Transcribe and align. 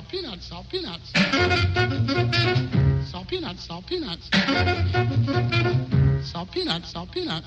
salt 0.00 0.08
peanuts, 0.08 0.46
salt 0.46 0.68
peanuts. 0.70 1.12
Salt 3.10 3.28
peanuts, 3.28 3.66
salt 3.66 3.86
peanuts. 3.86 4.30
Salt 6.22 6.50
peanuts, 6.50 6.90
salt 6.90 7.10
peanuts. 7.10 7.46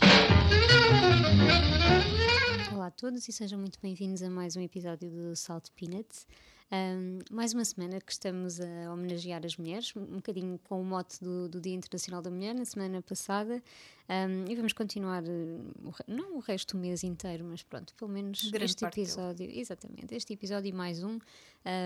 Olá 2.71 2.87
a 2.87 2.91
todos 2.91 3.27
e 3.27 3.31
sejam 3.31 3.59
muito 3.59 3.79
bem-vindos 3.81 4.21
a 4.21 4.29
mais 4.29 4.55
um 4.55 4.61
episódio 4.61 5.09
do 5.09 5.35
Salt 5.35 5.69
Peanuts. 5.75 6.27
Um, 6.73 7.19
mais 7.29 7.53
uma 7.53 7.63
semana 7.63 8.01
que 8.01 8.11
estamos 8.11 8.59
a 8.59 8.91
homenagear 8.91 9.45
as 9.45 9.57
mulheres, 9.57 9.93
um 9.95 10.15
bocadinho 10.15 10.59
com 10.63 10.81
o 10.81 10.83
mote 10.83 11.23
do, 11.23 11.47
do 11.47 11.61
Dia 11.61 11.75
Internacional 11.75 12.19
da 12.19 12.31
Mulher, 12.31 12.55
na 12.55 12.65
semana 12.65 12.99
passada, 12.99 13.61
um, 14.09 14.51
e 14.51 14.55
vamos 14.55 14.73
continuar, 14.73 15.21
eh, 15.23 16.03
não 16.07 16.35
o 16.35 16.39
resto 16.39 16.75
do 16.75 16.81
mês 16.81 17.03
inteiro, 17.03 17.45
mas 17.47 17.61
pronto, 17.61 17.93
pelo 17.93 18.09
menos 18.09 18.49
Grande 18.49 18.65
este 18.65 18.85
episódio, 18.85 19.47
exatamente, 19.51 20.15
este 20.15 20.33
episódio 20.33 20.67
e 20.69 20.71
mais 20.71 21.03
um, 21.03 21.17
uh, 21.17 21.21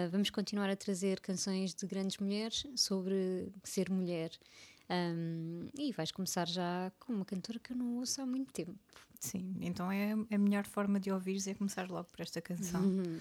vamos 0.10 0.30
continuar 0.30 0.70
a 0.70 0.76
trazer 0.78 1.20
canções 1.20 1.76
de 1.76 1.86
grandes 1.86 2.18
mulheres 2.20 2.66
sobre 2.74 3.52
ser 3.66 3.90
mulher. 3.90 4.32
Um, 4.90 5.68
e 5.78 5.92
vais 5.92 6.14
começar 6.14 6.48
já 6.48 6.94
com 6.98 7.12
uma 7.12 7.26
cantora 7.26 7.60
que 7.60 7.74
eu 7.74 7.76
não 7.76 7.98
ouço 7.98 8.22
há 8.22 8.26
muito 8.26 8.54
tempo. 8.54 8.80
Sim, 9.20 9.54
então 9.60 9.92
é 9.92 10.14
a 10.14 10.38
melhor 10.38 10.66
forma 10.66 10.98
de 10.98 11.12
ouvires 11.12 11.46
é 11.46 11.54
começar 11.54 11.90
logo 11.90 12.08
por 12.10 12.22
esta 12.22 12.42
canção. 12.42 12.82
Uhum. 12.82 13.20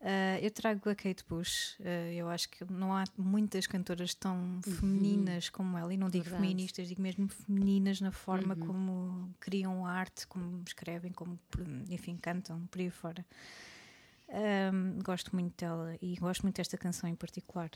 Uh, 0.00 0.40
eu 0.40 0.50
trago 0.50 0.88
a 0.88 0.94
Kate 0.94 1.22
Bush. 1.28 1.78
Uh, 1.78 2.12
eu 2.12 2.28
acho 2.30 2.48
que 2.48 2.64
não 2.72 2.96
há 2.96 3.04
muitas 3.18 3.66
cantoras 3.66 4.14
tão 4.14 4.60
femininas 4.62 5.50
como 5.50 5.76
ela, 5.76 5.92
e 5.92 5.96
não 5.96 6.08
digo 6.08 6.24
Verdade. 6.24 6.42
feministas, 6.42 6.88
digo 6.88 7.02
mesmo 7.02 7.28
femininas 7.28 8.00
na 8.00 8.10
forma 8.10 8.56
como 8.56 9.28
criam 9.38 9.84
arte, 9.84 10.26
como 10.26 10.62
escrevem, 10.66 11.12
como, 11.12 11.38
enfim, 11.90 12.16
cantam, 12.16 12.66
por 12.70 12.80
aí 12.80 12.88
fora. 12.88 13.24
Um, 14.72 15.00
gosto 15.02 15.34
muito 15.34 15.54
dela 15.56 15.94
e 16.00 16.16
gosto 16.16 16.42
muito 16.42 16.56
desta 16.56 16.78
canção 16.78 17.10
em 17.10 17.14
particular. 17.14 17.70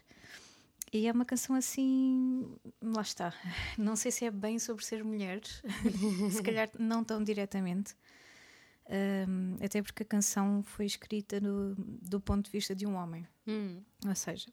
E 0.93 1.09
é 1.09 1.13
uma 1.13 1.25
canção 1.25 1.57
assim, 1.57 2.57
lá 2.81 3.03
está. 3.03 3.35
Não 3.77 3.97
sei 3.97 4.11
se 4.13 4.25
é 4.25 4.31
bem 4.31 4.59
sobre 4.59 4.85
ser 4.85 5.05
mulher, 5.05 5.41
se 6.31 6.43
calhar 6.43 6.71
não 6.79 7.03
tão 7.03 7.23
diretamente. 7.23 7.95
Um, 8.89 9.57
até 9.65 9.83
porque 9.83 10.03
a 10.03 10.07
canção 10.07 10.63
foi 10.63 10.85
escrita 10.87 11.41
no, 11.41 11.75
do 11.77 12.21
ponto 12.21 12.45
de 12.45 12.51
vista 12.51 12.75
de 12.75 12.87
um 12.87 12.95
homem. 12.97 13.27
Hum. 13.47 13.83
Ou 14.07 14.15
seja, 14.15 14.47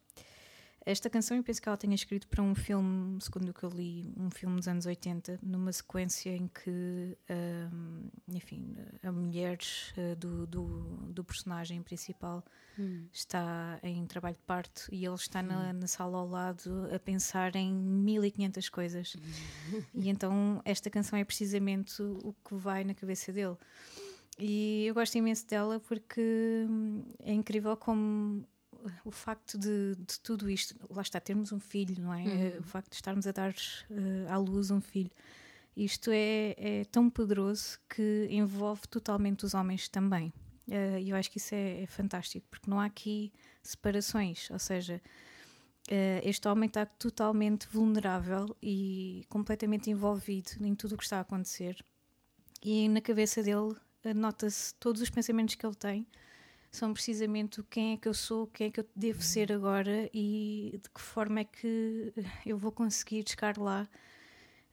esta 0.86 1.10
canção 1.10 1.38
eu 1.38 1.44
penso 1.44 1.62
que 1.62 1.68
ela 1.68 1.78
tenha 1.78 1.94
escrito 1.94 2.28
para 2.28 2.42
um 2.42 2.56
filme, 2.56 3.20
segundo 3.22 3.50
o 3.50 3.54
que 3.54 3.64
eu 3.64 3.70
li, 3.70 4.14
um 4.18 4.30
filme 4.30 4.56
dos 4.56 4.68
anos 4.68 4.86
80, 4.86 5.40
numa 5.44 5.72
sequência 5.72 6.30
em 6.36 6.48
que, 6.48 7.18
um, 7.30 8.10
enfim, 8.30 8.76
a 9.04 9.12
mulher 9.12 9.60
uh, 9.98 10.16
do, 10.16 10.48
do, 10.48 10.68
do 11.12 11.24
personagem 11.24 11.82
principal 11.84 12.44
Hum. 12.80 13.06
está 13.12 13.80
em 13.84 14.06
trabalho 14.06 14.36
de 14.36 14.42
parto 14.44 14.88
e 14.92 15.06
ele 15.06 15.16
está 15.16 15.44
na, 15.44 15.74
na 15.74 15.88
sala 15.88 16.18
ao 16.18 16.28
lado 16.28 16.88
a 16.94 16.98
pensar 17.00 17.56
em 17.56 17.74
1500 17.74 18.70
coisas. 18.70 19.16
e 19.94 20.10
então 20.10 20.62
esta 20.64 20.90
canção 20.90 21.20
é 21.20 21.26
precisamente 21.26 22.02
o 22.02 22.34
que 22.46 22.56
vai 22.56 22.84
na 22.84 22.94
cabeça 22.94 23.32
dele. 23.32 23.58
E 24.44 24.88
eu 24.88 24.96
gosto 24.96 25.16
imenso 25.16 25.46
dela 25.46 25.80
porque 25.80 26.66
hum, 26.68 27.04
é 27.20 27.32
incrível 27.32 27.78
como 27.78 28.44
o 29.06 29.12
facto 29.12 29.56
de, 29.56 29.96
de 29.96 30.20
tudo 30.20 30.50
isto, 30.50 30.76
lá 30.90 31.04
está, 31.04 31.20
termos 31.20 31.52
um 31.52 31.60
filho, 31.60 32.02
não 32.02 32.12
é? 32.12 32.24
Uhum. 32.24 32.60
O 32.62 32.64
facto 32.64 32.90
de 32.90 32.96
estarmos 32.96 33.28
a 33.28 33.32
dar 33.32 33.54
eh, 33.92 34.26
à 34.28 34.38
luz 34.38 34.72
um 34.72 34.82
filho. 34.82 35.12
Isto 35.78 36.10
é, 36.12 36.56
é 36.58 36.86
tão 36.86 37.08
poderoso 37.08 37.78
que 37.88 38.28
envolve 38.32 38.82
totalmente 38.88 39.46
os 39.46 39.54
homens 39.54 39.88
também. 39.88 40.34
Eh, 40.68 41.02
E 41.02 41.12
eu 41.12 41.16
acho 41.16 41.30
que 41.30 41.38
isso 41.38 41.54
é, 41.54 41.84
é 41.84 41.86
fantástico, 41.86 42.48
porque 42.50 42.68
não 42.68 42.80
há 42.80 42.86
aqui 42.86 43.32
separações, 43.62 44.50
ou 44.50 44.58
seja, 44.58 45.00
eh, 45.88 46.20
este 46.24 46.48
homem 46.48 46.66
está 46.66 46.84
totalmente 46.84 47.68
vulnerável 47.68 48.58
e 48.60 49.24
completamente 49.30 49.92
envolvido 49.92 50.50
em 50.62 50.74
tudo 50.74 50.96
o 50.96 50.98
que 50.98 51.04
está 51.04 51.18
a 51.20 51.22
acontecer. 51.22 51.78
E 52.64 52.90
na 52.90 53.02
cabeça 53.02 53.44
dele 53.44 53.76
nota-se 54.16 54.74
todos 54.76 55.02
os 55.02 55.10
pensamentos 55.10 55.56
que 55.56 55.66
ele 55.66 55.76
tem 55.76 56.08
são 56.72 56.94
precisamente 56.94 57.62
quem 57.70 57.94
é 57.94 57.98
que 57.98 58.08
eu 58.08 58.14
sou, 58.14 58.48
quem 58.48 58.68
é 58.68 58.72
que 58.72 58.80
eu 58.80 58.88
devo 58.96 59.22
ser 59.22 59.52
agora 59.52 60.10
e 60.14 60.80
de 60.82 60.90
que 60.90 61.02
forma 61.02 61.42
é 61.42 61.44
que 61.44 62.14
eu 62.46 62.58
vou 62.58 62.72
conseguir 62.72 63.26
chegar 63.28 63.58
lá. 63.58 63.88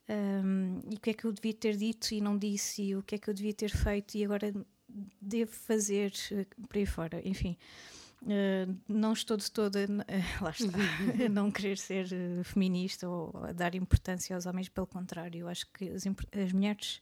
Um, 0.08 0.80
e 0.90 0.94
o 0.94 1.00
que 1.00 1.10
é 1.10 1.12
que 1.12 1.24
eu 1.24 1.32
devia 1.32 1.52
ter 1.52 1.76
dito 1.76 2.14
e 2.14 2.20
não 2.20 2.38
disse 2.38 2.82
e 2.82 2.96
o 2.96 3.02
que 3.02 3.16
é 3.16 3.18
que 3.18 3.28
eu 3.28 3.34
devia 3.34 3.52
ter 3.52 3.70
feito 3.70 4.14
e 4.14 4.24
agora 4.24 4.54
devo 5.20 5.52
fazer 5.52 6.12
eh, 6.32 6.46
por 6.66 6.78
aí 6.78 6.86
fora, 6.86 7.20
enfim. 7.24 7.58
Uh, 8.22 8.74
não 8.88 9.12
estou 9.12 9.36
de 9.36 9.50
toda, 9.50 9.84
uh, 9.84 9.86
lá 10.42 10.50
está, 10.50 11.24
a 11.24 11.28
não 11.30 11.50
querer 11.50 11.78
ser 11.78 12.06
uh, 12.06 12.42
feminista 12.42 13.08
ou 13.08 13.32
a 13.44 13.52
dar 13.52 13.74
importância 13.74 14.34
aos 14.34 14.46
homens, 14.46 14.68
pelo 14.68 14.86
contrário, 14.86 15.40
eu 15.40 15.48
acho 15.48 15.66
que 15.72 15.88
as, 15.90 16.04
as 16.06 16.52
mulheres 16.52 17.00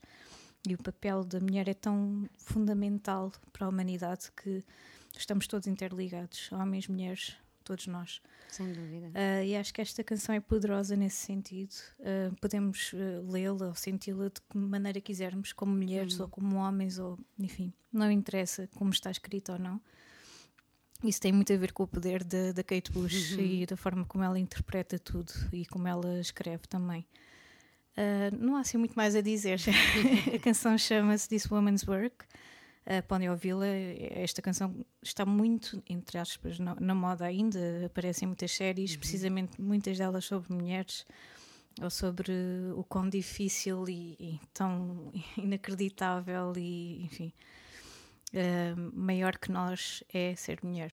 e 0.67 0.75
o 0.75 0.79
papel 0.79 1.25
da 1.25 1.41
mulher 1.41 1.69
é 1.69 1.75
tão 1.75 2.29
fundamental 2.37 3.33
para 3.53 3.67
a 3.67 3.69
humanidade 3.69 4.31
que 4.33 4.65
estamos 5.17 5.47
todos 5.47 5.67
interligados, 5.67 6.51
homens, 6.53 6.89
mulheres, 6.89 7.37
todos 7.65 7.87
nós. 7.87 8.21
Sem 8.49 8.73
dúvida. 8.73 9.09
Uh, 9.09 9.45
e 9.45 9.57
acho 9.57 9.75
que 9.75 9.81
esta 9.81 10.03
canção 10.05 10.35
é 10.35 10.41
poderosa 10.41 10.97
nesse 10.97 11.17
sentido. 11.17 11.75
Uh, 11.99 12.35
podemos 12.41 12.93
uh, 12.93 13.31
lê-la 13.31 13.69
ou 13.69 13.75
senti-la 13.75 14.29
de 14.29 14.41
que 14.41 14.57
maneira 14.57 15.01
quisermos, 15.01 15.53
como 15.53 15.73
mulheres 15.73 16.19
ou 16.21 16.29
como 16.29 16.57
homens, 16.57 16.99
ou 16.99 17.19
enfim, 17.39 17.73
não 17.93 18.11
interessa 18.11 18.69
como 18.75 18.91
está 18.91 19.11
escrita 19.11 19.53
ou 19.53 19.59
não. 19.59 19.81
Isso 21.05 21.21
tem 21.21 21.33
muito 21.33 21.53
a 21.53 21.57
ver 21.57 21.73
com 21.73 21.83
o 21.83 21.87
poder 21.87 22.25
da, 22.25 22.53
da 22.53 22.65
Kate 22.65 22.91
Bush 22.91 23.33
e 23.39 23.67
da 23.67 23.77
forma 23.77 24.05
como 24.07 24.25
ela 24.25 24.39
interpreta 24.39 24.99
tudo 24.99 25.33
e 25.53 25.67
como 25.67 25.87
ela 25.87 26.19
escreve 26.21 26.67
também. 26.67 27.07
Uh, 27.97 28.37
não 28.39 28.57
há 28.57 28.61
assim 28.61 28.77
muito 28.77 28.95
mais 28.95 29.17
a 29.17 29.21
dizer. 29.21 29.59
a 30.35 30.39
canção 30.39 30.77
chama-se 30.77 31.29
This 31.29 31.51
Woman's 31.51 31.87
Work. 31.87 32.27
Uh, 32.87 33.03
podem 33.09 33.31
ouvi-la. 33.31 33.67
Esta 33.67 34.43
canção 34.43 34.85
está 35.03 35.25
muito, 35.25 35.83
entre 35.89 36.19
aspas, 36.19 36.59
na, 36.59 36.77
na 36.79 36.95
moda 36.95 37.25
ainda. 37.25 37.87
Aparecem 37.87 38.29
muitas 38.29 38.53
séries, 38.53 38.97
precisamente 38.97 39.61
muitas 39.61 39.97
delas 39.97 40.25
sobre 40.25 40.53
mulheres 40.53 41.07
ou 41.83 41.91
sobre 41.91 42.33
o 42.75 42.85
quão 42.85 43.09
difícil 43.09 43.89
e, 43.89 44.17
e 44.19 44.41
tão 44.53 45.13
inacreditável 45.37 46.53
e, 46.57 47.05
enfim, 47.05 47.33
uh, 48.33 48.93
maior 48.99 49.37
que 49.39 49.51
nós 49.51 50.03
é 50.13 50.35
ser 50.37 50.59
mulher. 50.63 50.93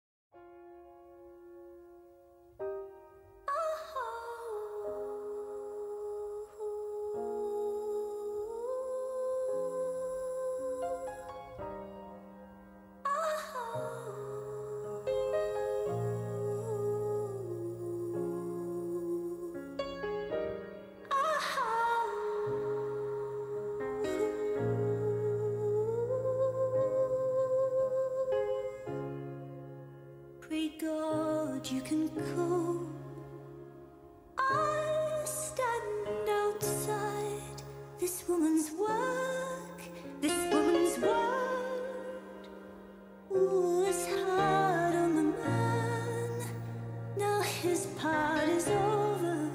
His 47.64 47.86
part 47.98 48.50
is 48.50 48.68
over. 48.68 49.50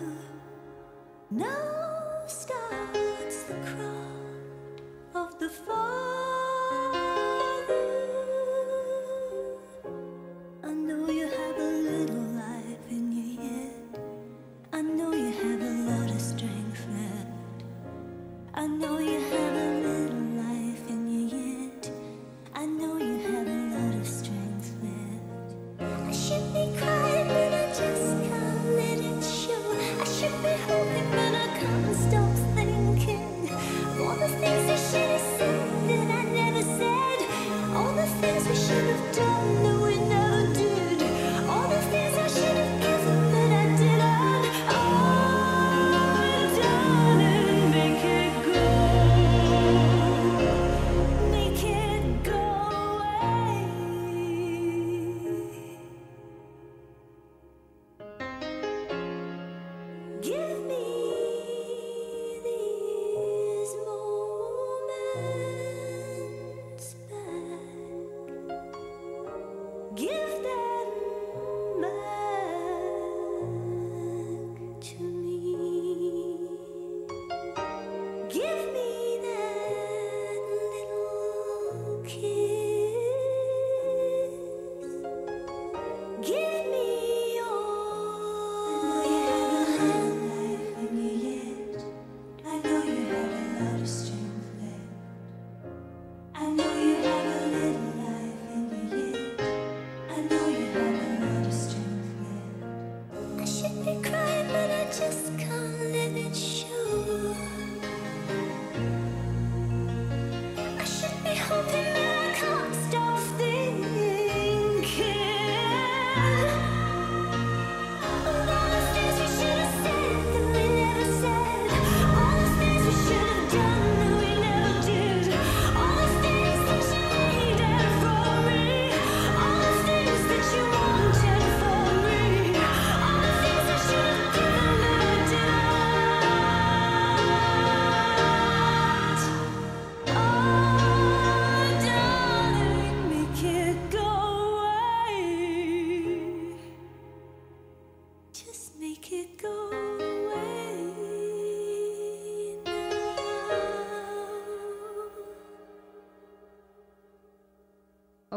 Now 1.30 1.67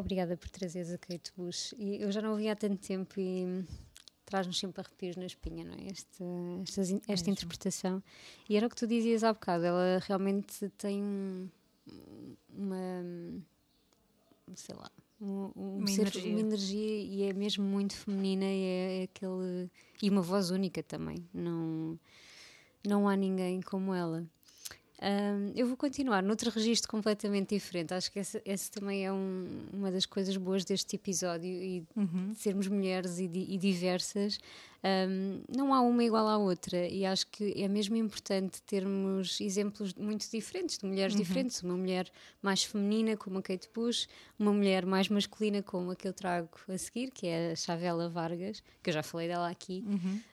obrigada 0.01 0.35
por 0.37 0.49
trazeres 0.49 0.91
a 0.91 0.97
Kate 0.97 1.31
Bush. 1.37 1.73
E 1.77 2.01
eu 2.01 2.11
já 2.11 2.21
não 2.21 2.31
ouvi 2.31 2.49
há 2.49 2.55
tanto 2.55 2.77
tempo 2.85 3.19
e 3.19 3.63
traz-nos 4.25 4.57
sempre 4.59 4.81
arrepios 4.81 5.15
na 5.15 5.25
espinha, 5.25 5.63
não 5.63 5.73
é? 5.73 5.87
Esta, 5.91 6.23
esta, 6.63 7.01
esta 7.11 7.29
interpretação. 7.29 8.03
E 8.49 8.55
era 8.57 8.67
o 8.67 8.69
que 8.69 8.75
tu 8.75 8.85
dizias 8.87 9.23
há 9.23 9.31
bocado, 9.33 9.65
ela 9.65 9.99
realmente 10.07 10.69
tem 10.77 11.01
um- 11.03 11.49
uma. 12.49 13.03
sei 14.55 14.75
lá. 14.75 14.91
Um, 15.19 15.51
um 15.55 15.77
Uma 15.77 15.87
ser- 15.87 16.01
energia. 16.01 16.31
uma 16.31 16.39
energia 16.39 16.97
e 17.03 17.23
é 17.23 17.33
mesmo 17.33 17.63
muito 17.63 17.95
feminina 17.95 18.43
e 18.45 18.63
é, 18.63 18.99
é 19.01 19.03
aquele 19.03 19.69
e 20.01 20.09
uma 20.09 20.21
voz 20.23 20.49
única 20.49 20.81
também 20.81 21.15
não 21.31 21.99
não 22.83 23.07
há 23.07 23.15
ninguém 23.15 23.61
como 23.61 23.93
ela 23.93 24.25
Ahm, 25.01 25.51
eu 25.55 25.65
vou 25.65 25.75
continuar 25.75 26.21
noutro 26.21 26.51
registro 26.51 26.89
completamente 26.89 27.55
diferente. 27.55 27.93
Acho 27.93 28.11
que 28.11 28.19
essa, 28.19 28.39
essa 28.45 28.71
também 28.71 29.03
é 29.05 29.11
um- 29.11 29.47
uma 29.73 29.91
das 29.91 30.05
coisas 30.05 30.37
boas 30.37 30.63
deste 30.63 30.95
episódio 30.95 31.49
e 31.49 31.79
de 31.81 32.37
sermos 32.37 32.67
mulheres 32.67 33.17
e, 33.17 33.23
e 33.25 33.57
diversas. 33.57 34.37
Ahm, 34.83 35.41
não 35.55 35.73
há 35.73 35.81
uma 35.81 36.03
igual 36.03 36.27
à 36.27 36.37
outra 36.37 36.87
e 36.87 37.05
acho 37.05 37.27
que 37.27 37.53
é 37.55 37.67
mesmo 37.67 37.95
importante 37.95 38.61
termos 38.63 39.39
exemplos 39.39 39.93
muito 39.93 40.27
diferentes, 40.29 40.77
de 40.79 40.85
mulheres 40.87 41.13
diferentes. 41.15 41.61
Uma 41.63 41.77
mulher 41.77 42.09
mais 42.41 42.63
feminina, 42.63 43.15
como 43.17 43.37
a 43.39 43.41
Kate 43.43 43.69
Bush, 43.73 44.07
uma 44.39 44.51
mulher 44.53 44.85
mais 44.85 45.07
masculina, 45.09 45.61
como 45.63 45.91
a 45.91 45.95
que 45.95 46.07
eu 46.07 46.13
trago 46.13 46.49
a 46.67 46.77
seguir, 46.79 47.11
que 47.11 47.27
é 47.27 47.51
a 47.51 47.55
Chavela 47.55 48.09
Vargas, 48.09 48.63
que 48.83 48.89
eu 48.89 48.93
já 48.93 49.03
falei 49.03 49.27
dela 49.27 49.49
aqui 49.49 49.83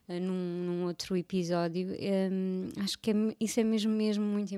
eh, 0.09 0.19
num, 0.21 0.33
num 0.65 0.85
outro 0.87 1.15
episódio. 1.17 1.89
Hum, 2.33 2.69
acho 2.83 2.99
que 2.99 3.11
é 3.11 3.15
isso 3.39 3.61
é 3.61 3.65
mesmo, 3.65 3.93
mesmo 3.93 4.25
muito 4.25 4.51
importante. 4.55 4.58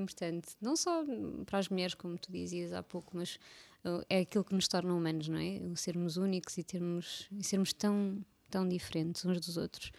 Não 0.61 0.76
só 0.76 1.05
para 1.47 1.58
as 1.58 1.69
mulheres, 1.69 1.94
como 1.94 2.19
tu 2.19 2.31
dizias 2.31 2.73
há 2.73 2.82
pouco, 2.82 3.17
mas 3.17 3.38
uh, 3.85 4.05
é 4.08 4.20
aquilo 4.20 4.44
que 4.44 4.55
nos 4.55 4.69
torna 4.69 4.94
humanos, 4.94 5.29
não 5.29 5.38
é? 5.38 5.61
O 5.70 5.76
sermos 5.76 6.17
únicos 6.17 6.56
e, 6.58 6.62
termos, 6.62 7.29
e 7.32 7.43
sermos 7.44 7.73
tão, 7.73 8.25
tão 8.50 8.69
diferentes 8.69 9.25
uns 9.25 9.41
dos 9.41 9.56
outros. 9.56 9.93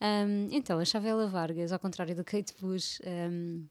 Hum, 0.00 0.48
então, 0.50 0.78
a 0.78 0.84
Chavela 0.84 1.26
Vargas, 1.26 1.72
ao 1.72 1.78
contrário 1.78 2.14
do 2.14 2.24
Kate 2.24 2.54
Bush, 2.60 3.00
hum, 3.06 3.66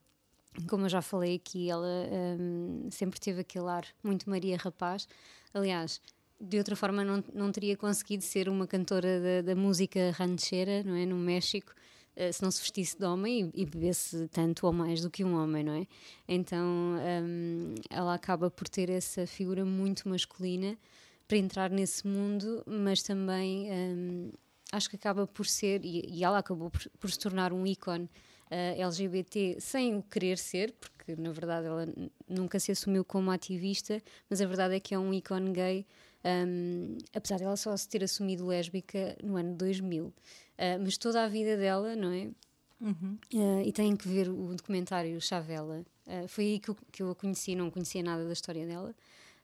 como 0.68 0.86
eu 0.86 0.90
já 0.90 1.02
falei 1.02 1.36
aqui, 1.36 1.70
ela 1.70 1.88
hum, 2.40 2.88
sempre 2.92 3.20
teve 3.20 3.42
aquele 3.42 3.68
ar 3.68 3.86
muito 4.04 4.30
Maria 4.30 4.58
Rapaz. 4.58 5.08
Aliás, 5.54 6.02
de 6.40 6.58
outra 6.58 6.76
forma 6.76 7.04
não, 7.04 7.24
não 7.34 7.52
teria 7.52 7.78
conseguido 7.78 8.24
ser 8.24 8.50
uma 8.50 8.68
cantora 8.68 9.20
da, 9.20 9.54
da 9.54 9.56
música 9.56 10.12
rancheira, 10.12 10.84
não 10.84 10.96
é? 10.96 11.06
No 11.06 11.18
México, 11.18 11.74
se 12.32 12.42
não 12.44 12.52
se 12.52 12.62
vestisse 12.62 12.98
de 12.98 13.06
homem 13.06 13.52
e, 13.56 13.62
e 13.62 13.66
bebesse 13.66 14.28
tanto 14.30 14.66
ou 14.66 14.74
mais 14.74 15.02
do 15.02 15.10
que 15.10 15.24
um 15.24 15.36
homem, 15.36 15.64
não 15.64 15.74
é? 15.74 15.88
Então 16.28 16.66
hum, 17.24 17.76
ela 17.90 18.14
acaba 18.14 18.50
por 18.52 18.68
ter 18.68 18.90
essa 18.90 19.26
figura 19.26 19.66
muito 19.66 20.08
masculina 20.08 20.78
para 21.28 21.38
entrar 21.38 21.70
nesse 21.70 22.06
mundo, 22.08 22.64
mas 22.66 23.02
também 23.02 23.68
hum, 23.72 24.32
acho 24.72 24.90
que 24.90 24.96
acaba 24.96 25.26
por 25.26 25.46
ser, 25.46 25.84
e, 25.84 26.06
e 26.08 26.24
ela 26.24 26.40
acabou 26.40 26.70
por, 26.70 26.82
por 27.00 27.12
se 27.12 27.20
tornar 27.20 27.54
um 27.54 27.66
ícone 27.66 28.10
eh, 28.50 28.80
LGBT 28.80 29.58
sem 29.60 29.96
o 29.96 30.04
querer 30.04 30.38
ser, 30.38 30.74
porque 30.74 31.16
na 31.20 31.32
verdade 31.32 31.68
ela 31.68 31.88
nunca 32.28 32.60
se 32.60 32.72
assumiu 32.72 33.04
como 33.04 33.32
ativista, 33.32 34.02
mas 34.30 34.42
a 34.42 34.46
verdade 34.46 34.76
é 34.76 34.80
que 34.80 34.94
é 34.94 35.00
um 35.00 35.14
ícone 35.14 35.52
gay, 35.52 35.86
um, 36.24 36.98
apesar 37.14 37.40
dela 37.40 37.56
só 37.56 37.76
se 37.76 37.88
ter 37.88 38.04
assumido 38.04 38.46
lésbica 38.46 39.18
no 39.24 39.36
ano 39.36 39.56
2000. 39.56 40.14
Eh, 40.58 40.78
mas 40.78 40.98
toda 40.98 41.24
a 41.24 41.28
vida 41.28 41.58
dela, 41.58 41.96
não 41.96 42.12
é? 42.12 42.30
Eh, 43.34 43.68
e 43.68 43.72
têm 43.72 43.96
que 43.96 44.08
ver 44.08 44.30
o 44.30 44.56
documentário 44.56 45.20
Chavela. 45.22 45.84
Eh, 46.08 46.28
foi 46.28 46.46
aí 46.46 46.60
que 46.60 46.70
eu, 46.70 46.78
que 46.92 47.04
eu 47.04 47.12
a 47.12 47.16
conheci, 47.16 47.56
não 47.56 47.72
conhecia 47.72 48.04
nada 48.04 48.26
da 48.26 48.34
história 48.34 48.66
dela. 48.66 48.94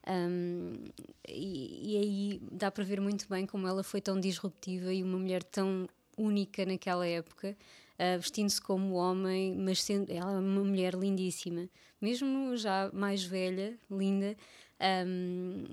Um, 0.07 0.85
e, 1.27 1.93
e 1.93 1.97
aí 1.97 2.41
dá 2.51 2.71
para 2.71 2.83
ver 2.83 2.99
muito 3.01 3.27
bem 3.29 3.45
como 3.45 3.67
ela 3.67 3.83
foi 3.83 4.01
tão 4.01 4.19
disruptiva 4.19 4.93
e 4.93 5.03
uma 5.03 5.19
mulher 5.19 5.43
tão 5.43 5.87
única 6.17 6.65
naquela 6.65 7.05
época, 7.05 7.55
uh, 7.99 8.19
vestindo-se 8.19 8.61
como 8.61 8.95
homem, 8.95 9.55
mas 9.55 9.83
sendo 9.83 10.11
ela 10.11 10.33
é 10.33 10.39
uma 10.39 10.63
mulher 10.63 10.95
lindíssima, 10.95 11.69
mesmo 12.01 12.55
já 12.57 12.89
mais 12.93 13.23
velha, 13.23 13.77
linda, 13.91 14.35
um, 15.05 15.65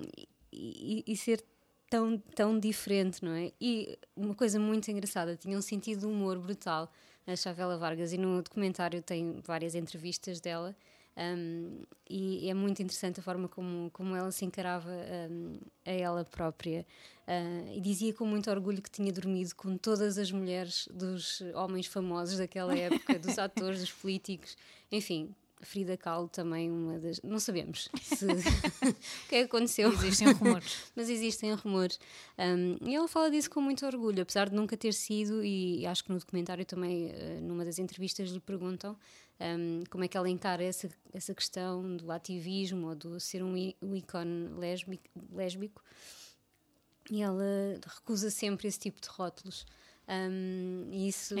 e, 0.51 1.03
e 1.07 1.17
ser 1.17 1.43
tão, 1.89 2.17
tão 2.35 2.59
diferente, 2.59 3.23
não 3.23 3.31
é? 3.31 3.51
E 3.59 3.97
uma 4.15 4.35
coisa 4.35 4.59
muito 4.59 4.89
engraçada, 4.89 5.35
tinha 5.35 5.57
um 5.57 5.61
sentido 5.61 5.99
de 6.01 6.05
humor 6.05 6.37
brutal, 6.39 6.91
a 7.25 7.35
Chavela 7.35 7.77
Vargas, 7.77 8.13
e 8.13 8.17
no 8.17 8.41
documentário 8.41 9.01
tem 9.01 9.41
várias 9.45 9.75
entrevistas 9.75 10.39
dela. 10.39 10.75
Um, 11.17 11.81
e 12.07 12.47
é 12.47 12.53
muito 12.53 12.79
interessante 12.81 13.19
a 13.19 13.23
forma 13.23 13.47
como, 13.47 13.89
como 13.89 14.15
ela 14.15 14.31
se 14.31 14.45
encarava 14.45 14.91
um, 15.31 15.57
a 15.83 15.91
ela 15.91 16.23
própria. 16.23 16.85
Uh, 17.27 17.75
e 17.75 17.81
dizia 17.81 18.13
com 18.13 18.25
muito 18.25 18.49
orgulho 18.51 18.81
que 18.81 18.91
tinha 18.91 19.11
dormido 19.11 19.55
com 19.55 19.77
todas 19.77 20.17
as 20.17 20.31
mulheres 20.31 20.87
dos 20.93 21.41
homens 21.55 21.87
famosos 21.87 22.37
daquela 22.37 22.77
época, 22.77 23.17
dos 23.17 23.37
atores, 23.39 23.79
dos 23.79 23.91
políticos, 23.91 24.55
enfim. 24.91 25.35
Frida 25.61 25.97
Kahlo 25.97 26.27
também, 26.27 26.71
uma 26.71 26.99
das. 26.99 27.19
Não 27.21 27.39
sabemos 27.39 27.89
se... 28.01 28.25
o 28.25 28.93
que 29.27 29.35
é 29.35 29.39
que 29.39 29.45
aconteceu. 29.45 29.91
Existem 29.91 30.31
rumores. 30.31 30.77
Mas 30.95 31.09
existem 31.09 31.53
rumores. 31.53 31.99
Um, 32.37 32.77
e 32.87 32.95
ela 32.95 33.07
fala 33.07 33.31
disso 33.31 33.49
com 33.49 33.61
muito 33.61 33.85
orgulho, 33.85 34.21
apesar 34.21 34.49
de 34.49 34.55
nunca 34.55 34.77
ter 34.77 34.93
sido, 34.93 35.43
e 35.43 35.85
acho 35.85 36.03
que 36.03 36.11
no 36.11 36.19
documentário 36.19 36.65
também, 36.65 37.07
uh, 37.07 37.41
numa 37.41 37.65
das 37.65 37.79
entrevistas, 37.79 38.29
lhe 38.29 38.39
perguntam 38.39 38.95
um, 39.39 39.83
como 39.89 40.03
é 40.03 40.07
que 40.07 40.17
ela 40.17 40.29
encara 40.29 40.63
essa, 40.63 40.89
essa 41.13 41.33
questão 41.33 41.95
do 41.95 42.11
ativismo 42.11 42.89
ou 42.89 42.95
do 42.95 43.19
ser 43.19 43.43
um, 43.43 43.53
um 43.81 43.95
ícone 43.95 44.49
lésbico, 44.57 45.09
lésbico. 45.31 45.81
E 47.09 47.21
ela 47.21 47.79
recusa 47.85 48.29
sempre 48.29 48.67
esse 48.67 48.79
tipo 48.79 48.99
de 48.99 49.07
rótulos. 49.07 49.65
Um, 50.09 50.89
isso, 50.93 51.35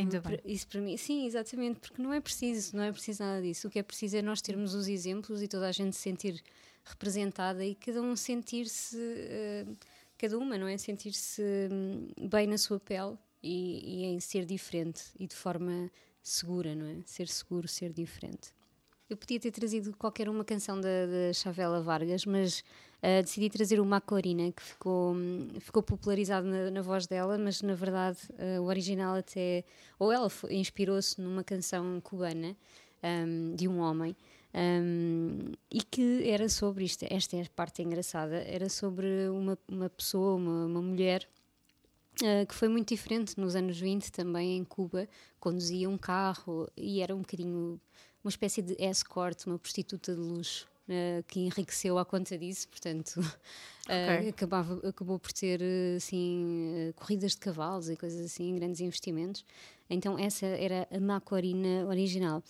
isso 0.45 0.67
para 0.67 0.81
mim, 0.81 0.97
sim, 0.97 1.25
exatamente, 1.25 1.79
porque 1.79 2.01
não 2.01 2.11
é 2.11 2.19
preciso, 2.19 2.75
não 2.75 2.83
é 2.83 2.91
preciso 2.91 3.23
nada 3.23 3.41
disso. 3.41 3.67
O 3.67 3.71
que 3.71 3.79
é 3.79 3.83
preciso 3.83 4.17
é 4.17 4.21
nós 4.21 4.41
termos 4.41 4.73
os 4.73 4.87
exemplos 4.87 5.41
e 5.41 5.47
toda 5.47 5.67
a 5.67 5.71
gente 5.71 5.95
se 5.95 6.01
sentir 6.01 6.43
representada 6.83 7.65
e 7.65 7.75
cada 7.75 8.01
um 8.01 8.15
sentir-se, 8.15 8.97
eh, 8.99 9.65
cada 10.17 10.37
uma, 10.37 10.57
não 10.57 10.67
é? 10.67 10.77
Sentir-se 10.77 11.41
hum, 11.71 12.09
bem 12.29 12.47
na 12.47 12.57
sua 12.57 12.79
pele 12.79 13.17
e, 13.41 14.01
e 14.01 14.05
em 14.05 14.19
ser 14.19 14.45
diferente 14.45 15.03
e 15.17 15.27
de 15.27 15.35
forma 15.35 15.89
segura, 16.21 16.75
não 16.75 16.87
é? 16.87 16.97
Ser 17.05 17.27
seguro, 17.29 17.67
ser 17.67 17.93
diferente. 17.93 18.56
Eu 19.09 19.15
podia 19.15 19.39
ter 19.39 19.51
trazido 19.51 19.95
qualquer 19.95 20.27
uma 20.27 20.43
canção 20.43 20.81
da, 20.81 21.05
da 21.05 21.33
Chavela 21.33 21.81
Vargas, 21.81 22.25
mas 22.25 22.61
ah, 23.01 23.21
decidi 23.21 23.49
trazer 23.49 23.79
o 23.79 23.85
Macorina, 23.85 24.51
que 24.51 24.61
ficou, 24.61 25.15
ficou 25.61 25.81
popularizado 25.81 26.45
na, 26.45 26.69
na 26.69 26.81
voz 26.81 27.07
dela, 27.07 27.37
mas 27.37 27.61
na 27.61 27.73
verdade 27.73 28.17
ah, 28.37 28.59
o 28.61 28.65
original 28.65 29.15
até. 29.15 29.63
Ou 29.97 30.11
ela 30.11 30.29
inspirou-se 30.49 31.21
numa 31.21 31.41
canção 31.41 32.01
cubana 32.01 32.55
hum, 33.01 33.55
de 33.55 33.65
um 33.67 33.79
homem. 33.79 34.13
hum, 34.53 35.53
e 35.71 35.81
que 35.83 36.29
era 36.29 36.49
sobre 36.49 36.83
isto, 36.83 37.05
esta 37.09 37.37
é 37.37 37.43
a 37.43 37.45
parte 37.55 37.81
engraçada, 37.81 38.35
era 38.43 38.67
sobre 38.69 39.29
uma, 39.29 39.57
uma 39.69 39.89
pessoa, 39.89 40.35
uma, 40.35 40.65
uma 40.65 40.81
mulher 40.81 41.27
Uh, 42.19 42.47
que 42.47 42.55
foi 42.55 42.67
muito 42.67 42.89
diferente 42.89 43.39
nos 43.39 43.55
anos 43.55 43.79
20 43.79 44.11
também 44.11 44.57
em 44.57 44.63
Cuba, 44.63 45.07
conduzia 45.39 45.87
um 45.87 45.99
carro 45.99 46.67
e 46.75 46.99
era 46.99 47.15
um 47.15 47.19
bocadinho 47.19 47.79
uma 48.27 48.29
espécie 48.29 48.61
de 48.61 48.75
escort, 48.79 49.45
uma 49.47 49.57
prostituta 49.57 50.13
de 50.13 50.19
luxo. 50.19 50.67
uh, 50.87 51.23
que 51.27 51.39
enriqueceu 51.41 51.97
à 51.97 52.05
conta 52.05 52.37
disso, 52.37 52.67
portanto, 52.69 53.17
uh, 53.17 53.23
Ok. 54.19 54.29
acabava, 54.29 54.87
acabou 54.87 55.17
por 55.19 55.31
ter 55.31 55.61
uh, 55.61 55.97
assim, 55.97 56.89
uh, 56.89 56.93
corridas 56.93 57.31
de 57.31 57.37
cavalos 57.37 57.89
e 57.89 57.95
coisas 57.95 58.25
assim, 58.25 58.55
grandes 58.55 58.79
investimentos. 58.81 59.45
Então, 59.89 60.17
essa 60.19 60.45
era 60.45 60.87
a 60.91 60.99
Macorina 60.99 61.85
original. 61.87 62.43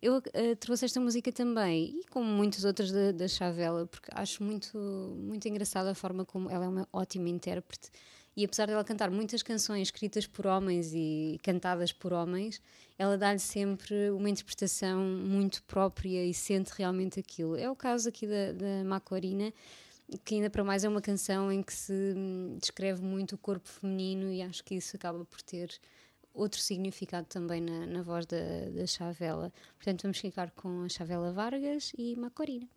Eu 0.00 0.18
uh, 0.18 0.56
trouxe 0.60 0.84
esta 0.84 1.00
música 1.00 1.32
também, 1.32 2.00
e 2.00 2.04
como 2.10 2.26
muitas 2.26 2.64
outras 2.64 2.92
da, 2.92 3.10
da 3.10 3.26
Chavela, 3.26 3.86
porque 3.86 4.10
acho 4.12 4.42
muito, 4.42 4.76
muito 4.76 5.48
engraçada 5.48 5.90
a 5.90 5.94
forma 5.94 6.24
como 6.24 6.50
ela 6.50 6.64
é 6.64 6.68
uma 6.68 6.88
ótima 6.92 7.28
intérprete. 7.28 7.90
E 8.36 8.44
apesar 8.44 8.66
dela 8.66 8.82
cantar 8.82 9.10
muitas 9.10 9.42
canções 9.42 9.88
escritas 9.88 10.26
por 10.26 10.46
homens 10.46 10.92
e 10.92 11.38
cantadas 11.42 11.92
por 11.92 12.12
homens, 12.12 12.60
ela 12.98 13.16
dá-lhe 13.16 13.38
sempre 13.38 14.10
uma 14.10 14.28
interpretação 14.28 15.00
muito 15.00 15.62
própria 15.64 16.24
e 16.24 16.34
sente 16.34 16.72
realmente 16.76 17.20
aquilo. 17.20 17.56
É 17.56 17.70
o 17.70 17.76
caso 17.76 18.08
aqui 18.08 18.26
da, 18.26 18.52
da 18.52 18.84
Macorina, 18.84 19.52
que 20.24 20.34
ainda 20.34 20.50
para 20.50 20.64
mais 20.64 20.84
é 20.84 20.88
uma 20.88 21.00
canção 21.00 21.50
em 21.50 21.62
que 21.62 21.72
se 21.72 21.92
hum, 21.92 22.56
descreve 22.60 23.02
muito 23.02 23.36
o 23.36 23.38
corpo 23.38 23.68
feminino 23.68 24.32
e 24.32 24.42
acho 24.42 24.64
que 24.64 24.74
isso 24.74 24.96
acaba 24.96 25.24
por 25.24 25.40
ter 25.40 25.70
outro 26.32 26.60
significado 26.60 27.26
também 27.28 27.60
na, 27.60 27.86
na 27.86 28.02
voz 28.02 28.26
da, 28.26 28.68
da 28.74 28.86
Chavela. 28.86 29.52
Portanto, 29.76 30.02
vamos 30.02 30.18
ficar 30.18 30.50
com 30.50 30.82
a 30.82 30.88
Chavela 30.88 31.32
Vargas 31.32 31.92
e 31.96 32.16
Macorina. 32.16 32.73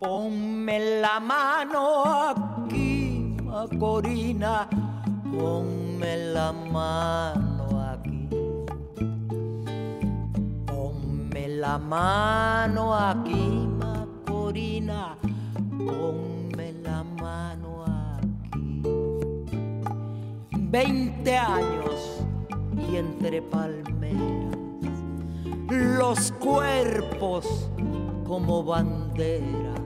Ponme 0.00 1.00
la 1.00 1.20
mano 1.20 2.04
aquí, 2.04 3.36
Macorina, 3.44 4.66
ponme 5.30 6.32
la 6.32 6.52
mano 6.52 7.66
aquí. 7.92 8.10
la 11.60 11.76
mano 11.76 12.94
aquí, 12.94 13.68
Macorina, 13.78 15.14
ponme 15.78 16.72
la 16.82 17.04
mano 17.04 17.84
aquí. 17.84 18.82
Veinte 20.56 21.36
años 21.36 22.24
y 22.88 22.96
entre 22.96 23.42
palmeras, 23.42 24.56
los 25.68 26.32
cuerpos 26.32 27.68
como 28.26 28.64
banderas, 28.64 29.79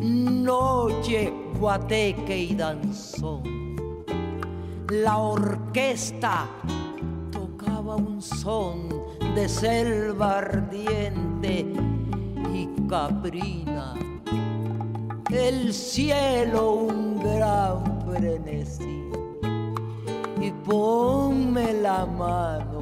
noche, 0.00 1.32
guateque 1.58 2.38
y 2.38 2.54
danzón. 2.54 3.42
La 4.90 5.18
orquesta 5.18 6.46
tocaba 7.32 7.96
un 7.96 8.22
son 8.22 8.88
de 9.34 9.48
selva 9.48 10.38
ardiente 10.38 11.66
y 12.54 12.68
caprina. 12.88 13.94
El 15.30 15.72
cielo 15.72 16.72
un 16.72 17.18
gran 17.18 18.00
frenesí. 18.06 19.02
Y 20.40 20.50
ponme 20.64 21.72
la 21.72 22.06
mano 22.06 22.75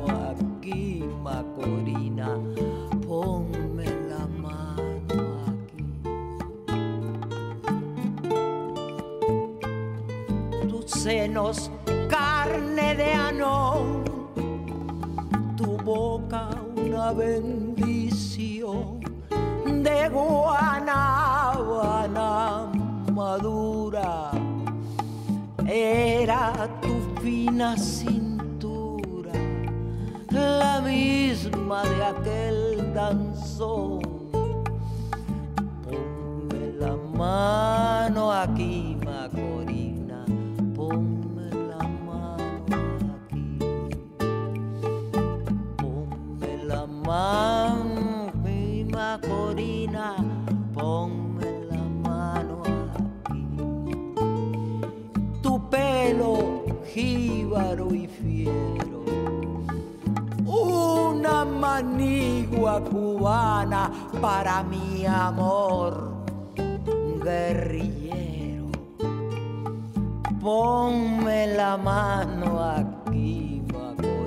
Tus 10.85 11.01
senos, 11.01 11.71
carne 12.11 12.95
de 12.95 13.13
anón 13.15 14.05
tu 15.57 15.79
boca 15.79 16.51
una 16.77 17.13
bendición 17.13 19.01
de 19.65 20.09
guanábana 20.11 20.61
madura. 23.15 24.31
Era 25.67 26.69
tu 26.83 27.01
fina 27.23 27.79
cintura, 27.79 29.33
la 30.31 30.83
misma 30.83 31.83
de 31.85 32.05
aquel 32.05 32.93
danzón. 32.93 34.03
Ponme 35.83 36.73
la 36.79 36.95
mano 37.17 38.31
aquí, 38.31 38.94
jíbaro 56.95 57.93
y 57.93 58.07
fiero, 58.07 59.05
una 60.47 61.45
manigua 61.45 62.81
cubana 62.85 63.91
para 64.21 64.63
mi 64.63 65.05
amor 65.05 66.25
guerrillero. 67.25 68.71
Ponme 70.41 71.49
la 71.57 71.77
mano 71.77 72.63
aquí, 72.63 73.61
Macorina. 73.73 74.24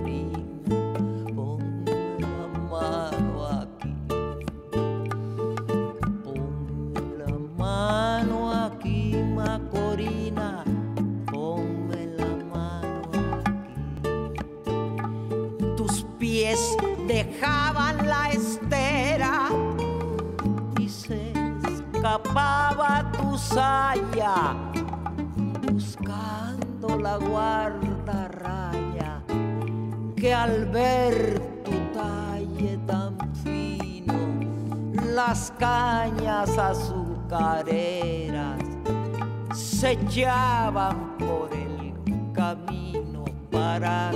Dejaban 17.38 18.08
la 18.08 18.30
estera 18.30 19.50
y 20.80 20.88
se 20.90 21.32
escapaba 21.72 23.12
tu 23.12 23.38
saya 23.38 24.56
buscando 25.72 26.98
la 26.98 27.18
guardarraya 27.18 29.22
que 30.16 30.34
al 30.34 30.66
ver 30.66 31.40
tu 31.64 31.74
talle 31.94 32.80
tan 32.88 33.16
fino 33.44 34.16
las 35.14 35.54
cañas 35.60 36.58
azucareras 36.58 38.64
se 39.54 39.92
echaban 39.92 41.16
por 41.20 41.54
el 41.54 41.94
camino 42.34 43.26
para 43.52 44.12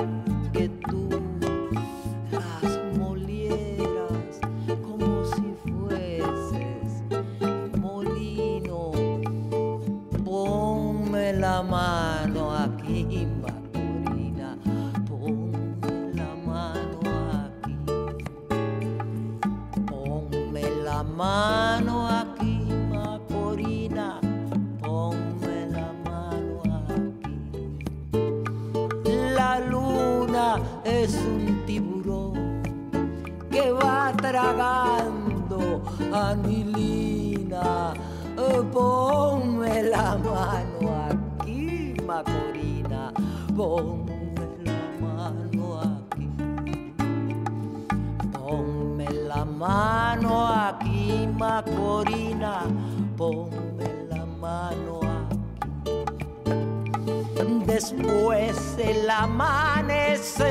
la 21.01 21.08
mano 21.08 22.08
aquí, 22.08 22.60
Macorina. 22.93 24.20
Ponme 24.79 25.58
la 25.75 25.89
mano 26.05 26.62
aquí. 26.89 27.38
La 29.36 29.60
luna 29.60 30.60
es 30.84 31.15
un 31.15 31.63
tiburón 31.65 32.62
que 33.50 33.72
va 33.72 34.13
tragando 34.15 35.81
anilina. 36.13 37.93
Eh, 38.38 38.62
Ponme 38.72 39.84
la 39.84 40.17
mano 40.17 40.88
aquí, 41.10 41.96
Macorina. 42.05 43.12
Ponme 43.55 44.00
Macorina. 51.62 52.63
Ponme 53.18 53.89
la 54.10 54.25
mano 54.25 55.00
aquí. 55.03 55.91
Después 57.65 58.77
el 58.80 59.08
amanecer 59.10 60.41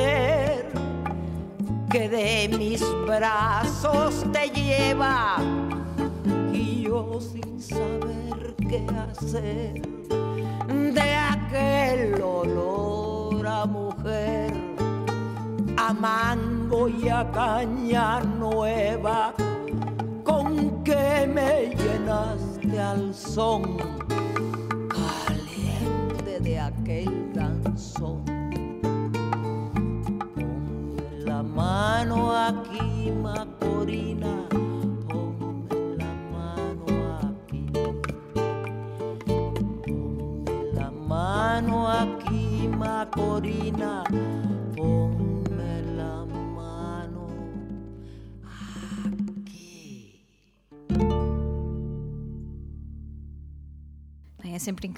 que 1.90 2.08
de 2.08 2.48
mis 2.56 2.82
brazos 3.06 4.24
te 4.32 4.50
lleva 4.50 5.38
y 6.52 6.82
yo 6.82 7.20
sin 7.20 7.60
saber 7.60 8.54
qué 8.56 8.86
hacer 9.10 9.82
de 10.94 11.14
aquel 11.14 12.22
olor 12.22 13.46
a 13.46 13.66
mujer 13.66 14.54
a 15.76 15.92
mango 15.92 16.88
y 16.88 17.08
a 17.08 17.28
caña 17.32 18.20
nueva 18.20 19.34
me 21.26 21.74
llenaste 21.76 22.80
al 22.80 23.14
son 23.14 24.19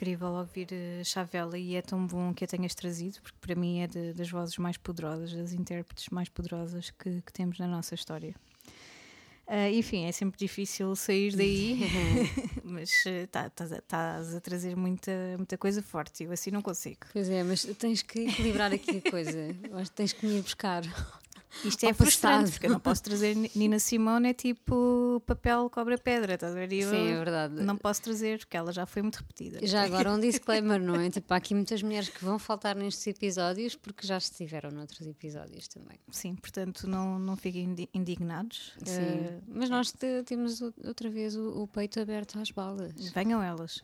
incrível 0.03 0.31
ouvir 0.33 0.67
eh, 0.73 1.03
Chavela 1.05 1.57
e 1.57 1.77
é 1.77 1.83
tão 1.83 2.05
bom 2.05 2.35
que 2.35 2.45
a 2.45 2.47
tenhas 2.49 2.75
trazido, 2.75 3.21
porque 3.23 3.39
para 3.41 3.55
mim 3.55 3.79
é 3.81 3.87
de- 3.87 4.13
das 4.13 4.29
vozes 4.29 4.59
mais 4.59 4.77
poderosas, 4.77 5.33
das 5.33 5.53
intérpretes 5.53 6.09
mais 6.11 6.29
poderosas 6.29 6.91
que, 6.91 7.23
que 7.23 7.33
temos 7.33 7.57
na 7.61 7.69
nossa 7.69 7.95
história. 7.95 8.35
Ah, 9.47 9.71
enfim, 9.71 10.05
é 10.07 10.11
sempre 10.13 10.37
difícil 10.39 10.97
sair 10.97 11.37
daí, 11.37 11.79
mas 12.65 12.91
estás 13.07 14.35
a 14.35 14.41
trazer 14.41 14.77
muita, 14.77 15.13
muita 15.37 15.57
coisa 15.57 15.81
forte. 15.81 16.25
Eu 16.25 16.33
assim 16.33 16.51
não 16.51 16.63
consigo. 16.63 17.07
Pois 17.13 17.29
é, 17.31 17.45
mas 17.45 17.63
tens 17.79 18.03
que 18.03 18.21
equilibrar 18.27 18.73
aqui 18.73 19.01
a 19.07 19.09
coisa. 19.11 19.39
Acho 19.75 19.91
que 19.91 19.97
tens 19.97 20.13
que 20.13 20.27
me 20.27 20.39
ir 20.39 20.43
buscar 20.43 20.83
Isto 21.65 21.85
é 21.85 21.89
Ao 21.91 21.95
frustrante, 21.95 22.51
porque 22.53 22.67
eu 22.67 22.71
não 22.71 22.81
posso 22.81 23.03
trazer 23.03 23.37
Ni- 23.37 23.51
Nina 23.55 23.79
Simone, 23.79 24.31
é 24.31 24.35
tipo 24.35 25.23
papel 25.27 25.69
cobra-pedra, 25.71 26.35
estás 26.35 26.53
a 26.53 26.55
ver? 26.55 26.73
Eu 26.73 26.91
Sim, 26.91 27.09
é 27.09 27.17
verdade. 27.19 27.55
Não 27.63 27.77
posso 27.77 28.01
trazer, 28.03 28.39
porque 28.39 28.57
ela 28.57 28.73
já 28.73 28.87
foi 28.87 29.03
muito 29.03 29.17
repetida. 29.17 29.65
Já 29.67 29.83
agora 29.85 30.11
um 30.13 30.19
disclaimer, 30.19 30.81
não 30.81 30.95
é? 31.01 31.11
Tipo, 31.11 31.33
há 31.35 31.37
aqui 31.37 31.55
muitas 31.55 31.83
mulheres 31.83 32.09
que 32.09 32.25
vão 32.25 32.39
faltar 32.39 32.75
nestes 32.75 33.07
episódios 33.07 33.77
porque 33.77 34.07
já 34.07 34.17
estiveram 34.19 34.71
noutros 34.71 35.07
episódios 35.07 35.69
também. 35.69 35.99
Sim, 36.11 36.35
portanto, 36.37 36.87
não, 36.89 37.19
não 37.19 37.37
fiquem 37.37 37.65
indi- 37.65 37.89
indignados. 37.93 38.73
Sim. 38.85 39.01
Eh, 39.01 39.39
Mas 39.47 39.69
nós 39.71 39.93
te- 39.93 40.23
temos 40.25 40.61
outra 40.85 41.11
vez 41.11 41.37
o, 41.37 41.63
o 41.63 41.69
peito 41.69 42.01
aberto 42.01 42.39
às 42.39 42.51
balas. 42.51 42.93
venham 43.15 43.43
elas. 43.43 43.83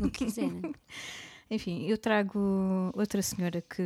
O 0.00 0.10
que 0.10 0.24
quiserem. 0.24 0.62
Enfim, 1.50 1.86
eu 1.86 1.96
trago 1.96 2.38
outra 2.94 3.22
senhora 3.22 3.62
que, 3.62 3.82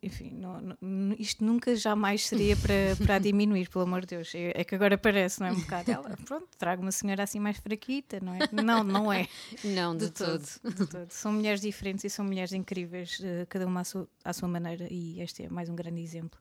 enfim, 0.00 0.30
não- 0.34 0.76
não- 0.80 1.16
isto 1.18 1.44
nunca 1.44 1.74
jamais 1.74 2.24
seria 2.26 2.56
para, 2.56 2.74
para 3.04 3.18
diminuir, 3.18 3.68
pelo 3.68 3.82
amor 3.84 4.02
de 4.02 4.14
Deus. 4.16 4.32
É, 4.32 4.52
é 4.60 4.62
que 4.64 4.76
agora 4.76 4.96
parece, 4.96 5.40
não 5.40 5.48
é? 5.48 5.52
Um 5.52 5.60
bocado 5.60 5.90
ela. 5.90 6.16
Pronto, 6.24 6.46
trago 6.56 6.82
uma 6.82 6.92
senhora 6.92 7.24
assim 7.24 7.40
mais 7.40 7.56
fraquita, 7.58 8.20
não 8.20 8.32
é? 8.34 8.38
Não, 8.52 8.84
não 8.84 9.12
é. 9.12 9.26
Não, 9.64 9.96
de, 9.96 10.06
De 10.06 10.12
todo, 10.12 10.44
de 10.62 10.86
todo. 10.86 11.10
São 11.10 11.32
mulheres 11.32 11.60
diferentes 11.60 12.04
e 12.04 12.10
são 12.10 12.24
mulheres 12.24 12.52
incríveis, 12.52 13.18
eh, 13.24 13.44
cada 13.48 13.66
uma 13.66 13.80
à 13.80 13.84
sua, 13.84 14.08
à 14.24 14.32
sua 14.32 14.46
maneira, 14.48 14.86
e 14.88 15.20
este 15.20 15.42
é 15.44 15.48
mais 15.48 15.68
um 15.68 15.74
grande 15.74 16.00
exemplo. 16.00 16.38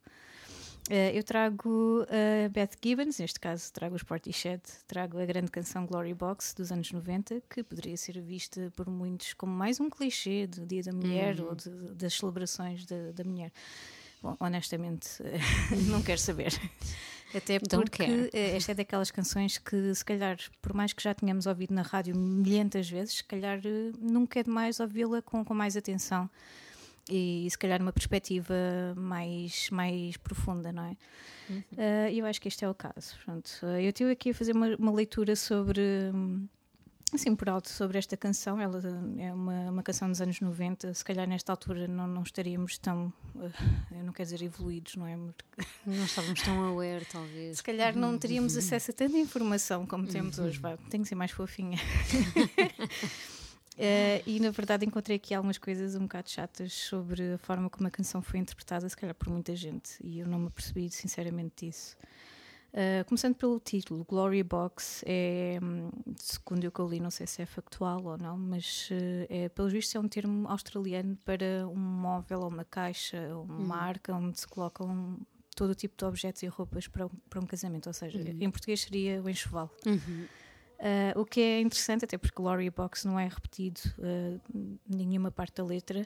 Eh, 0.89 1.17
eu 1.17 1.23
trago 1.23 2.05
a 2.09 2.49
Beth 2.49 2.71
Gibbons, 2.83 3.17
neste 3.17 3.39
caso 3.39 3.71
trago 3.71 3.95
os 3.95 4.03
Portishead, 4.03 4.61
trago 4.85 5.17
a 5.17 5.25
grande 5.25 5.49
canção 5.49 5.85
Glory 5.85 6.13
Box 6.13 6.53
dos 6.53 6.71
anos 6.73 6.91
90, 6.91 7.41
que 7.49 7.63
poderia 7.63 7.95
ser 7.95 8.19
vista 8.21 8.71
por 8.75 8.89
muitos 8.89 9.33
como 9.33 9.53
mais 9.53 9.79
um 9.79 9.89
clichê 9.89 10.45
do 10.45 10.65
Dia 10.65 10.83
da 10.83 10.91
Mulher 10.91 11.39
ou 11.41 11.55
de- 11.55 11.69
das 11.95 12.13
celebrações 12.15 12.85
da, 12.85 13.11
da 13.13 13.23
mulher. 13.23 13.51
Bom, 14.21 14.35
honestamente, 14.39 15.07
não 15.89 16.01
quero 16.01 16.19
saber. 16.19 16.51
Até 17.33 17.59
Don't 17.59 17.89
porque 17.89 18.29
eh, 18.33 18.55
esta 18.57 18.73
é 18.73 18.75
daquelas 18.75 19.09
canções 19.09 19.57
que, 19.57 19.95
se 19.95 20.03
calhar, 20.03 20.37
por 20.61 20.73
mais 20.73 20.91
que 20.93 21.01
já 21.01 21.13
tenhamos 21.13 21.45
ouvido 21.47 21.73
na 21.73 21.81
rádio 21.81 22.15
milhentas 22.15 22.89
vezes, 22.89 23.15
se 23.15 23.23
calhar 23.23 23.59
eh, 23.65 23.91
nunca 23.99 24.39
é 24.39 24.43
demais 24.43 24.79
ouvi-la 24.81 25.21
com, 25.21 25.43
com 25.45 25.53
mais 25.53 25.75
atenção 25.77 26.29
e, 27.09 27.47
se 27.49 27.57
calhar, 27.57 27.81
uma 27.81 27.91
perspectiva 27.93 28.53
mais, 28.95 29.69
mais 29.69 30.15
profunda, 30.17 30.71
não 30.71 30.83
é? 30.85 30.97
Eh, 31.77 32.13
E 32.13 32.19
eu 32.19 32.25
acho 32.25 32.39
que 32.41 32.47
este 32.47 32.63
é 32.63 32.69
o 32.69 32.73
caso. 32.73 33.15
Pronto, 33.25 33.49
eu 33.65 33.89
estive 33.89 34.11
aqui 34.11 34.29
a 34.29 34.33
fazer 34.33 34.55
uma, 34.55 34.75
uma 34.77 34.91
leitura 34.91 35.35
sobre. 35.35 35.81
hum, 36.13 36.47
Assim, 37.13 37.35
por 37.35 37.47
alto, 37.47 37.69
sobre 37.69 37.99
esta 37.99 38.17
canção, 38.17 38.59
ela 38.59 38.81
é 39.19 39.31
uma, 39.31 39.69
uma 39.69 39.83
canção 39.83 40.09
dos 40.09 40.19
anos 40.19 40.39
90. 40.41 40.95
Se 40.95 41.05
calhar 41.05 41.27
nesta 41.29 41.51
altura 41.53 41.87
não, 41.87 42.07
não 42.07 42.23
estaríamos 42.23 42.79
tão, 42.79 43.13
eh, 43.39 43.51
eu 43.99 44.03
não 44.03 44.11
quero 44.11 44.31
dizer 44.31 44.43
evoluídos, 44.43 44.95
não 44.95 45.05
é? 45.05 45.15
Não 45.15 46.05
estávamos 46.05 46.41
tão 46.41 46.63
aware, 46.63 47.05
talvez. 47.05 47.57
se 47.57 47.63
calhar 47.63 47.95
não 47.95 48.17
teríamos 48.17 48.57
acesso 48.57 48.89
a 48.89 48.93
tanta 48.95 49.15
informação 49.15 49.85
como 49.85 50.07
temos 50.07 50.39
hoje. 50.39 50.57
Vá, 50.59 50.75
tenho 50.89 51.03
que 51.03 51.09
ser 51.09 51.13
mais 51.13 51.29
fofinha. 51.29 51.77
Eh, 53.77 54.21
e 54.27 54.39
na 54.39 54.51
verdade 54.51 54.85
encontrei 54.85 55.17
aqui 55.17 55.33
algumas 55.33 55.57
coisas 55.57 55.95
um 55.95 56.01
bocado 56.01 56.29
chatas 56.29 56.71
sobre 56.73 57.33
a 57.33 57.37
forma 57.37 57.69
como 57.69 57.87
a 57.87 57.91
canção 57.91 58.21
foi 58.21 58.39
interpretada, 58.39 58.87
se 58.87 58.95
calhar 58.95 59.15
por 59.15 59.29
muita 59.29 59.55
gente, 59.55 59.97
e 60.03 60.19
eu 60.19 60.27
não 60.27 60.39
me 60.39 60.47
apercebi 60.47 60.89
sinceramente 60.89 61.65
disso. 61.65 61.97
Eh, 62.75 63.03
começando 63.03 63.35
pelo 63.35 63.59
título, 63.59 64.03
Glory 64.03 64.41
Box 64.41 65.03
é, 65.05 65.59
hum, 65.61 65.91
segundo 66.17 66.65
o 66.65 66.71
que 66.71 66.79
eu 66.79 66.87
li, 66.87 66.99
não 66.99 67.11
sei 67.11 67.27
se 67.27 67.39
é 67.39 67.45
factual 67.45 68.03
ou 68.03 68.17
não, 68.17 68.35
mas 68.35 68.89
eh, 68.91 69.27
é, 69.29 69.49
pelo 69.49 69.69
visto 69.69 69.95
é 69.95 69.99
um 69.99 70.07
termo 70.07 70.47
australiano 70.47 71.15
para 71.23 71.67
um 71.67 71.75
móvel 71.77 72.39
ou 72.39 72.47
uma 72.49 72.65
caixa 72.65 73.29
ou 73.35 73.43
uma 73.43 73.77
arca 73.77 74.11
onde 74.15 74.39
se 74.39 74.47
colocam 74.47 75.19
todo 75.55 75.69
o 75.69 75.75
tipo 75.75 75.95
de 75.95 76.03
objetos 76.03 76.41
e 76.41 76.47
roupas 76.47 76.87
para 76.87 77.05
um, 77.05 77.09
para 77.29 77.39
um 77.39 77.45
casamento, 77.45 77.85
ou 77.85 77.93
seja, 77.93 78.19
em 78.19 78.49
português 78.49 78.81
seria 78.81 79.21
o 79.21 79.29
enxoval. 79.29 79.69
Uhum. 79.85 80.25
Uh, 80.83 81.17
o 81.17 81.25
que 81.25 81.39
é 81.39 81.61
interessante, 81.61 82.03
até 82.03 82.17
porque 82.17 82.35
Glory 82.35 82.69
Box 82.69 83.07
não 83.07 83.17
é 83.17 83.25
repetido 83.25 83.79
uh, 83.99 84.77
nenhuma 84.85 85.31
parte 85.31 85.55
da 85.55 85.63
letra, 85.63 86.05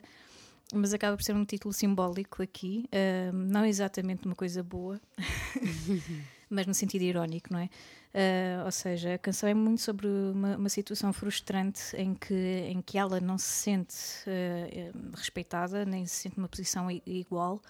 mas 0.72 0.94
acaba 0.94 1.16
por 1.16 1.22
ser 1.24 1.34
um 1.34 1.44
título 1.44 1.74
simbólico 1.74 2.40
aqui, 2.44 2.88
uh, 2.92 3.32
não 3.32 3.64
exatamente 3.64 4.24
uma 4.24 4.36
coisa 4.36 4.62
boa, 4.62 5.00
mas 6.48 6.64
no 6.64 6.74
sentido 6.74 7.02
irónico, 7.02 7.52
não 7.52 7.58
é? 7.58 7.64
Uh, 8.14 8.66
ou 8.66 8.70
seja, 8.70 9.14
a 9.14 9.18
canção 9.18 9.48
é 9.48 9.54
muito 9.54 9.80
sobre 9.80 10.06
uma, 10.06 10.56
uma 10.56 10.68
situação 10.68 11.12
frustrante 11.12 11.96
em 11.96 12.14
que, 12.14 12.68
em 12.68 12.80
que 12.80 12.96
ela 12.98 13.20
não 13.20 13.36
se 13.36 13.48
sente 13.48 13.96
respeitada, 15.12 15.84
nem 15.84 16.06
se 16.06 16.14
sente 16.14 16.38
numa 16.38 16.48
posição 16.48 16.88
igual. 17.04 17.60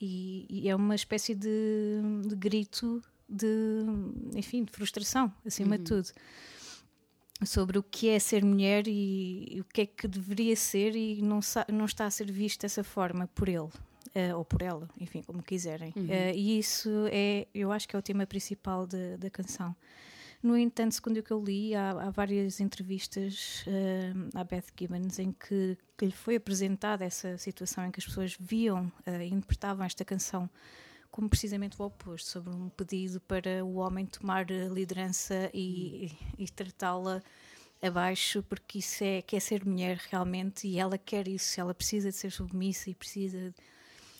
E, 0.00 0.46
e 0.48 0.68
é 0.68 0.76
uma 0.76 0.94
espécie 0.94 1.34
de, 1.34 2.00
de 2.24 2.36
grito 2.36 3.02
de, 3.28 3.46
enfim, 4.34 4.64
de 4.64 4.72
frustração, 4.72 5.32
acima 5.44 5.76
de 5.78 5.84
tudo, 5.84 6.08
sobre 7.44 7.78
o 7.78 7.82
que 7.82 8.08
é 8.08 8.18
ser 8.18 8.44
mulher 8.44 8.86
e, 8.88 9.46
e 9.56 9.60
o 9.60 9.64
que 9.64 9.82
é 9.82 9.86
que 9.86 10.08
deveria 10.08 10.56
ser 10.56 10.96
e 10.96 11.20
não, 11.20 11.40
não 11.72 11.84
está 11.84 12.06
a 12.06 12.10
ser 12.10 12.30
visto 12.32 12.62
dessa 12.62 12.82
forma 12.82 13.26
por 13.34 13.48
ele. 13.48 13.68
eh, 14.14 14.34
ou 14.34 14.44
por 14.46 14.62
ela, 14.62 14.88
enfim, 14.98 15.20
como 15.22 15.42
quiserem. 15.42 15.92
Eh, 16.10 16.32
e 16.34 16.58
isso 16.58 16.88
é, 17.12 17.46
eu 17.54 17.70
acho 17.70 17.86
que 17.86 17.94
é 17.94 17.98
o 17.98 18.02
tema 18.02 18.26
principal 18.26 18.86
da- 18.86 19.16
da 19.18 19.28
canção. 19.28 19.76
No 20.42 20.56
entanto, 20.56 20.94
segundo 20.94 21.18
o 21.18 21.22
que 21.22 21.30
eu 21.32 21.42
li, 21.44 21.74
há, 21.74 21.90
há 21.90 22.10
várias 22.10 22.58
entrevistas 22.60 23.62
eh, 23.66 24.12
à 24.34 24.42
Beth 24.42 24.66
Gibbons 24.78 25.18
em 25.18 25.32
que, 25.32 25.76
que 25.98 26.06
lhe 26.06 26.12
foi 26.12 26.36
apresentada 26.36 27.04
essa 27.04 27.36
situação 27.36 27.84
em 27.84 27.90
que 27.90 28.00
as 28.00 28.06
pessoas 28.06 28.34
viam 28.40 28.90
e 29.06 29.26
interpretavam 29.34 29.84
esta 29.84 30.02
canção 30.04 30.48
como 31.16 31.30
precisamente 31.30 31.80
o 31.80 31.84
oposto, 31.86 32.28
sobre 32.28 32.50
um 32.50 32.68
pedido 32.68 33.18
para 33.22 33.64
o 33.64 33.76
homem 33.76 34.04
tomar 34.04 34.44
a 34.52 34.68
liderança 34.68 35.50
e, 35.54 36.12
e 36.38 36.46
tratá-la 36.46 37.22
abaixo, 37.82 38.42
porque 38.42 38.80
isso 38.80 39.02
é, 39.02 39.22
quer 39.22 39.40
ser 39.40 39.64
mulher 39.64 39.98
realmente 40.10 40.68
e 40.68 40.78
ela 40.78 40.98
quer 40.98 41.26
isso, 41.26 41.58
ela 41.58 41.72
precisa 41.72 42.10
de 42.10 42.16
ser 42.16 42.30
submissa 42.30 42.90
e 42.90 42.94
precisa. 42.94 43.54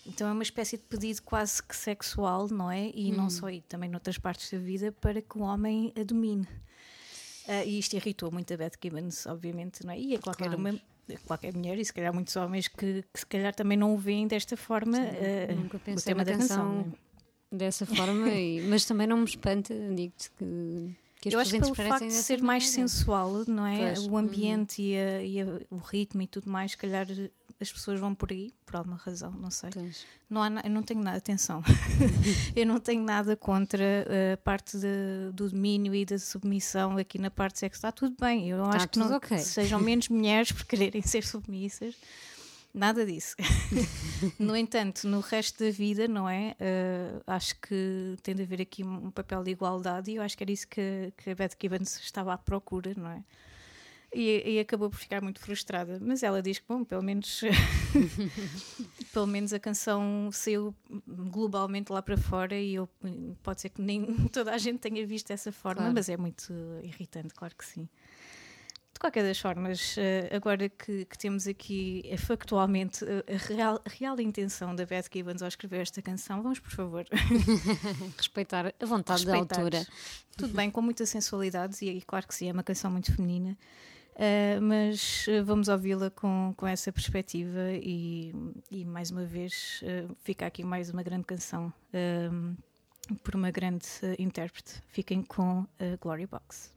Então 0.07 0.27
é 0.27 0.33
uma 0.33 0.43
espécie 0.43 0.79
de 0.79 0.85
pedido 0.85 1.21
quase 1.21 1.63
que 1.63 1.77
sexual, 1.77 2.49
não 2.49 2.71
é? 2.71 2.91
E 2.95 3.13
não 3.13 3.29
só 3.29 3.49
aí, 3.49 3.61
também 3.61 3.91
noutras 3.91 4.17
partes 4.17 4.51
da 4.51 4.57
vida, 4.57 4.91
para 4.91 5.21
que 5.21 5.37
o 5.37 5.43
homem 5.43 5.93
a 6.01 6.03
domine. 6.03 6.49
Ah, 7.47 7.63
e 7.63 7.79
isto 7.79 7.95
irritou 7.95 8.33
muito 8.33 8.55
a 8.55 8.57
Beth 8.57 8.79
Gibbons, 8.83 9.27
obviamente, 9.27 9.85
não 9.85 9.93
é? 9.93 10.01
E 10.01 10.15
a 10.15 10.19
qualquer, 10.19 10.47
Claro. 10.47 10.59
uma, 10.59 10.81
qualquer 11.27 11.55
mulher, 11.55 11.79
e 11.79 11.85
se 11.85 11.93
calhar 11.93 12.13
muitos 12.13 12.35
homens 12.37 12.69
que, 12.69 13.05
que 13.13 13.21
se 13.21 13.27
calhar 13.27 13.55
também 13.55 13.77
não 13.79 13.95
o 13.95 13.99
veem 13.99 14.27
desta 14.27 14.57
forma. 14.57 14.99
ah, 14.99 15.55
Nunca 15.55 15.77
o 15.77 15.81
pensei 15.81 16.13
tema 16.15 16.25
na 16.25 16.31
da 16.31 16.33
canção. 16.39 16.57
canção 16.83 16.95
é? 17.53 17.57
dessa 17.57 17.87
forma, 17.87 18.29
e- 18.35 18.61
mas 18.69 18.85
também 18.85 19.07
não 19.07 19.19
me 19.19 19.25
espanta, 19.25 19.73
digo-te 19.95 20.31
que, 20.33 20.97
que 21.21 21.29
as 21.29 21.35
Eu 21.35 21.41
acho 21.41 21.51
que 21.53 21.61
pelo 21.61 21.75
facto 21.75 22.05
de 22.07 22.13
ser 22.13 22.43
mais 22.43 22.69
sensual, 22.71 23.45
não 23.47 23.67
é? 23.67 23.95
Pois, 23.95 24.07
O 24.09 24.17
ambiente 24.17 24.83
e, 24.83 24.97
a- 24.99 25.23
e 25.23 25.41
a- 25.41 25.61
o 25.71 25.77
ritmo 25.77 26.23
e 26.23 26.27
tudo 26.27 26.51
mais, 26.51 26.73
se 26.73 26.77
calhar 26.77 27.07
as 27.61 27.73
pessoas 27.73 27.99
vão 27.99 28.15
por 28.15 28.31
aí, 28.33 28.53
por 28.65 28.77
alguma 28.77 28.97
razão, 28.97 29.31
não 29.33 29.51
sei. 29.51 29.71
Não 30.29 30.43
há, 30.43 30.49
eu 30.65 30.71
não 30.71 30.83
tenho 30.83 31.03
nada, 31.03 31.17
atenção, 31.17 31.63
eu 32.55 32.67
não 32.67 32.79
tenho 32.79 33.03
nada 33.03 33.37
contra 33.37 33.85
a 34.35 34.37
parte 34.39 34.77
de- 34.79 35.33
do 35.33 35.49
domínio 35.51 35.95
e 35.95 36.05
da 36.05 36.19
submissão 36.19 36.97
aqui 36.99 37.19
na 37.19 37.31
parte 37.31 37.59
sexo. 37.59 37.79
Está 37.79 37.91
tudo 37.93 38.15
bem, 38.21 38.49
eu 38.49 38.63
Está 38.65 38.77
acho 38.77 38.89
que 38.89 38.99
não 38.99 39.17
ok. 39.17 39.39
sejam 39.39 39.79
menos 39.81 40.09
mulheres 40.09 40.53
por 40.53 40.65
quererem 40.67 41.03
ser 41.03 41.25
submissas. 41.25 41.95
Nada 42.75 43.07
disso. 43.07 43.35
no 44.39 44.55
entanto, 44.55 45.09
no 45.09 45.21
resto 45.21 45.65
da 45.65 45.71
vida, 45.71 46.07
não 46.07 46.29
é? 46.29 46.55
Uh, 46.61 47.23
acho 47.27 47.59
que 47.61 48.17
tem 48.23 48.35
de 48.35 48.43
haver 48.43 48.61
aqui 48.61 48.85
um 48.85 49.11
papel 49.11 49.43
de 49.43 49.51
igualdade 49.51 50.11
e 50.11 50.17
eu 50.17 50.23
acho 50.23 50.37
que 50.37 50.45
era 50.45 50.53
isso 50.53 50.69
que, 50.69 51.11
que 51.17 51.31
a 51.31 51.35
Beth 51.35 51.57
Gibbons 51.59 51.99
estava 52.01 52.35
à 52.35 52.37
procura, 52.39 52.93
não 52.95 53.09
é? 53.11 53.25
E, 54.19 54.55
e 54.55 54.59
acabou 54.61 54.89
por 54.89 54.99
ficar 54.99 55.21
muito 55.21 55.39
frustrada. 55.41 55.99
Mas 56.01 56.23
ela 56.23 56.41
diz 56.41 56.59
que, 56.59 56.65
bom, 56.67 56.83
pelo 56.85 57.03
menos, 57.03 57.43
pelo 59.13 59.27
menos 59.27 59.53
a 59.53 59.59
canção 59.59 60.31
saiu 60.33 60.75
globalmente 61.07 61.93
lá 61.93 62.01
para 62.01 62.17
fora 62.17 62.57
e 62.59 62.75
eu, 62.77 62.89
pode 63.43 63.61
ser 63.61 63.69
que 63.71 63.83
nem 63.83 64.07
toda 64.33 64.53
a 64.53 64.59
gente 64.59 64.79
tenha 64.79 65.07
visto 65.07 65.29
dessa 65.29 65.53
forma, 65.53 65.83
Claro. 65.83 65.95
mas 65.95 66.09
é 66.09 66.17
muito 66.17 66.53
irritante, 66.83 67.35
claro 67.35 67.55
que 67.57 67.65
sim. 67.65 67.89
De 68.95 68.99
qualquer 68.99 69.23
das 69.25 69.39
formas, 69.39 69.95
eh, 69.99 70.31
agora 70.35 70.71
que, 70.71 71.05
que 71.05 71.19
temos 71.19 71.47
aqui 71.47 72.01
eh, 72.07 72.17
factualmente 72.17 73.05
eh, 73.05 73.35
a 73.35 73.37
real, 73.55 73.83
a 73.85 73.89
real 73.91 74.19
intenção 74.19 74.75
da 74.75 74.87
Beth 74.87 75.11
Gibbons 75.13 75.43
ao 75.43 75.49
escrever 75.49 75.83
esta 75.83 76.01
canção, 76.01 76.43
vamos 76.43 76.59
por 76.61 76.71
favor 76.71 77.05
Respeitar 78.17 78.73
a 78.81 78.87
vontade 78.87 79.27
da 79.27 79.37
autora. 79.37 79.87
Tudo 80.39 80.55
bem, 80.55 80.71
com 80.71 80.81
muita 80.81 81.05
sensualidade, 81.05 81.77
e, 81.85 81.99
e 81.99 82.01
claro 82.01 82.27
que 82.27 82.35
sim, 82.35 82.49
é 82.49 82.53
uma 82.53 82.63
canção 82.63 82.91
muito 82.91 83.15
feminina, 83.15 83.55
eh, 84.19 84.59
mas 84.61 85.27
eh, 85.29 85.43
vamos 85.43 85.69
ouvi-la 85.69 86.11
com, 86.11 86.55
com 86.57 86.67
essa 86.67 86.91
perspectiva 86.91 87.73
e, 87.73 88.35
e 88.71 88.85
mais 88.85 89.11
uma 89.11 89.27
vez 89.27 89.81
eh, 89.85 90.07
fica 90.25 90.47
aqui 90.47 90.65
mais 90.65 90.91
uma 90.91 91.03
grande 91.03 91.25
canção 91.25 91.73
por 93.23 93.37
uma 93.37 93.51
grande 93.51 93.87
intérprete. 94.19 94.83
Fiquem 94.89 95.23
com 95.23 95.67
a 95.79 95.97
Glory 96.01 96.27
Box. 96.27 96.76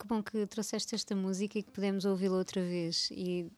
que 0.00 0.06
bom 0.06 0.22
que 0.22 0.46
trouxeste 0.46 0.94
esta 0.94 1.14
música 1.14 1.58
e 1.58 1.62
que 1.62 1.70
pudemos 1.70 2.06
ouvi-la 2.06 2.38
outra 2.38 2.62
vez 2.62 3.08
e 3.10 3.52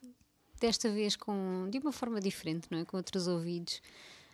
desta 0.59 0.91
vez 0.91 1.15
com 1.15 1.69
de 1.69 1.79
uma 1.79 1.91
forma 1.91 2.19
diferente, 2.19 2.67
não 2.69 2.79
é? 2.79 2.85
Com 2.85 2.97
outros 2.97 3.27
ouvidos. 3.27 3.81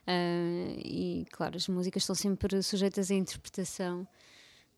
Uh, 0.07 0.79
e 0.83 1.25
claro, 1.31 1.55
as 1.55 1.67
músicas 1.67 2.01
estão 2.03 2.15
sempre 2.15 2.61
sujeitas 2.63 3.11
à 3.11 3.13
interpretação, 3.13 4.07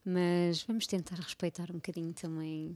mas 0.04 0.62
vamos 0.64 0.86
tentar 0.86 1.16
respeitar 1.16 1.72
um 1.72 1.76
bocadinho 1.76 2.14
também 2.14 2.76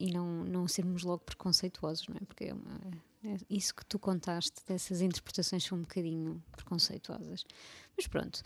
e 0.00 0.10
não, 0.10 0.44
não 0.44 0.66
sermos 0.66 1.02
logo 1.02 1.24
preconceituosos, 1.24 2.08
não 2.08 2.16
é? 2.16 2.24
Porque 2.24 2.44
é 2.44 2.54
uma, 2.54 2.80
é 3.24 3.36
isso 3.50 3.74
que 3.74 3.84
tu 3.84 3.98
contaste 3.98 4.62
dessas 4.66 5.02
interpretações 5.02 5.64
são 5.64 5.78
um 5.78 5.82
bocadinho 5.82 6.42
preconceituosas. 6.52 7.44
Mas 7.94 8.06
pronto. 8.06 8.42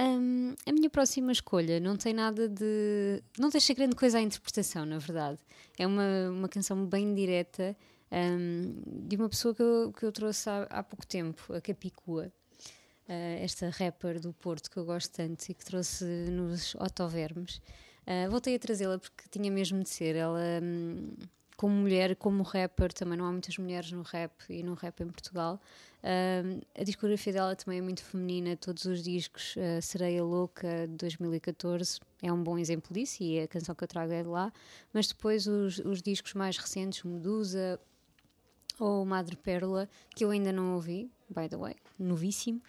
Hum, 0.00 0.54
a 0.64 0.70
minha 0.70 0.88
próxima 0.88 1.32
escolha 1.32 1.80
não 1.80 1.96
tem 1.96 2.14
nada 2.14 2.48
de. 2.48 3.20
não 3.36 3.48
deixa 3.48 3.74
grande 3.74 3.96
coisa 3.96 4.18
à 4.18 4.20
interpretação, 4.22 4.86
na 4.86 4.98
verdade. 4.98 5.40
É 5.76 5.84
uma, 5.84 6.30
uma 6.30 6.48
canção 6.48 6.86
bem 6.86 7.12
direta 7.12 7.76
hum, 8.12 8.80
de 9.08 9.16
uma 9.16 9.28
pessoa 9.28 9.52
que 9.52 9.62
eu, 9.62 9.92
que 9.92 10.04
eu 10.04 10.12
trouxe 10.12 10.48
há, 10.48 10.62
há 10.70 10.82
pouco 10.84 11.04
tempo, 11.04 11.52
a 11.52 11.60
Capicua. 11.60 12.32
Uh, 13.08 13.42
esta 13.42 13.70
rapper 13.70 14.20
do 14.20 14.34
Porto 14.34 14.70
que 14.70 14.76
eu 14.76 14.84
gosto 14.84 15.10
tanto 15.10 15.42
e 15.48 15.54
que 15.54 15.64
trouxe 15.64 16.04
nos 16.04 16.74
Otovermes. 16.76 17.56
Uh, 18.06 18.30
voltei 18.30 18.54
a 18.54 18.58
trazê-la 18.58 18.98
porque 18.98 19.24
tinha 19.30 19.50
mesmo 19.50 19.82
de 19.82 19.88
ser. 19.88 20.14
Ela, 20.14 20.60
hum, 20.62 21.10
como 21.58 21.74
mulher, 21.74 22.14
como 22.14 22.44
rapper, 22.44 22.92
também 22.92 23.18
não 23.18 23.24
há 23.26 23.32
muitas 23.32 23.58
mulheres 23.58 23.90
no 23.90 24.02
rap 24.02 24.32
e 24.48 24.62
no 24.62 24.74
rap 24.74 25.02
em 25.02 25.08
Portugal. 25.08 25.60
Uh, 25.98 26.64
a 26.72 26.84
discografia 26.84 27.32
dela 27.32 27.56
também 27.56 27.80
é 27.80 27.82
muito 27.82 28.00
feminina, 28.00 28.56
todos 28.56 28.84
os 28.84 29.02
discos, 29.02 29.56
uh, 29.56 29.82
Sereia 29.82 30.22
Louca 30.22 30.86
de 30.86 30.94
2014 30.94 31.98
é 32.22 32.32
um 32.32 32.40
bom 32.40 32.56
exemplo 32.56 32.94
disso 32.94 33.24
e 33.24 33.40
a 33.40 33.48
canção 33.48 33.74
que 33.74 33.82
eu 33.82 33.88
trago 33.88 34.12
é 34.12 34.22
de 34.22 34.28
lá, 34.28 34.52
mas 34.92 35.08
depois 35.08 35.48
os, 35.48 35.80
os 35.80 36.00
discos 36.00 36.32
mais 36.32 36.56
recentes, 36.56 37.02
Medusa 37.02 37.80
ou 38.78 39.04
Madre 39.04 39.34
Pérola, 39.34 39.88
que 40.14 40.24
eu 40.24 40.30
ainda 40.30 40.52
não 40.52 40.74
ouvi, 40.74 41.10
by 41.30 41.48
the 41.48 41.56
way, 41.56 41.76
novíssimo, 41.98 42.60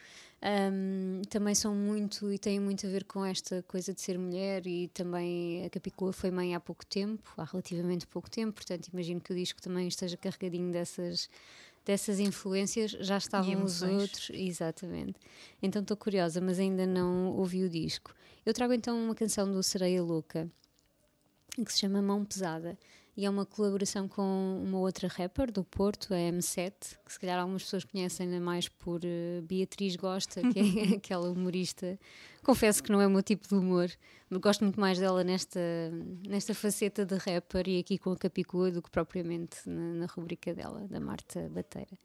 um, 0.42 1.22
também 1.30 1.54
são 1.54 1.76
muito 1.76 2.32
e 2.32 2.40
têm 2.40 2.60
muito 2.60 2.88
a 2.88 2.90
ver 2.90 3.04
com 3.04 3.26
esta 3.26 3.64
coisa 3.64 3.94
de 3.94 4.02
ser 4.02 4.18
mulher 4.18 4.66
e 4.66 4.88
também 4.90 5.66
a 5.66 5.70
Capicua 5.70 6.14
foi 6.14 6.32
mãe 6.32 6.56
há 6.56 6.60
pouco 6.60 6.86
tempo, 6.86 7.34
há 7.38 7.44
relativamente 7.44 8.08
pouco 8.08 8.30
tempo, 8.30 8.54
portanto 8.54 8.88
imagino 8.88 9.20
que 9.20 9.34
o 9.34 9.36
disco 9.36 9.62
também 9.62 9.88
esteja 9.88 10.16
carregadinho 10.16 10.72
dessas 10.72 11.30
dessas 11.86 12.20
influências 12.20 12.92
já 12.92 13.18
estavam 13.18 13.64
os 13.64 13.82
outros, 13.82 14.30
exatamente. 14.32 15.16
Então 15.62 15.82
estou 15.82 15.98
curiosa, 15.98 16.40
mas 16.40 16.60
ainda 16.60 16.86
não 16.86 17.32
ouvi 17.32 17.64
o 17.64 17.70
disco. 17.70 18.14
Eu 18.46 18.54
trago 18.54 18.74
então 18.74 18.96
uma 18.96 19.16
canção 19.16 19.52
do 19.52 19.64
Sereia 19.64 20.04
Louca 20.04 20.48
que 21.66 21.74
se 21.74 21.80
chama 21.80 22.02
Mão 22.02 22.24
Pesada 22.24 22.78
e 23.16 23.26
é 23.26 23.30
uma 23.30 23.46
colaboração 23.46 24.08
com 24.08 24.62
uma 24.64 24.80
outra 24.80 25.08
rapper 25.08 25.52
do 25.52 25.64
Porto, 25.64 26.14
a 26.14 26.18
M7, 26.18 26.98
que 27.06 27.14
se 27.14 27.20
calhar 27.20 27.40
algumas 27.40 27.64
pessoas 27.64 27.84
conhecem 27.84 28.28
ainda 28.28 28.40
mais 28.40 28.70
por 28.70 29.02
uh, 29.02 29.42
Beatriz 29.44 29.96
Gosta, 29.96 30.42
que 30.52 30.60
é 30.60 30.96
aquela 30.98 31.30
humorista. 31.30 32.00
Confesso 32.44 32.82
que 32.82 32.92
não 32.92 33.02
é 33.02 33.08
o 33.08 33.10
meu 33.10 33.22
tipo 33.22 33.48
de 33.48 33.56
humor, 33.56 33.90
mas 34.30 34.40
gosto 34.40 34.64
muito 34.64 34.80
mais 34.80 35.00
dela 35.00 35.24
nesta, 35.24 35.60
nesta 36.28 36.54
faceta 36.54 37.06
de 37.06 37.16
rapper 37.16 37.68
e 37.68 37.80
aqui 37.80 37.98
com 37.98 38.12
a 38.12 38.18
Capicua 38.18 38.72
do 38.72 38.82
que 38.82 38.90
propriamente 38.90 39.58
na, 39.68 39.94
na 39.94 40.06
rubrica 40.06 40.54
dela, 40.54 40.88
da 40.88 41.00
Marta 41.00 41.50
Bateira. 41.50 41.98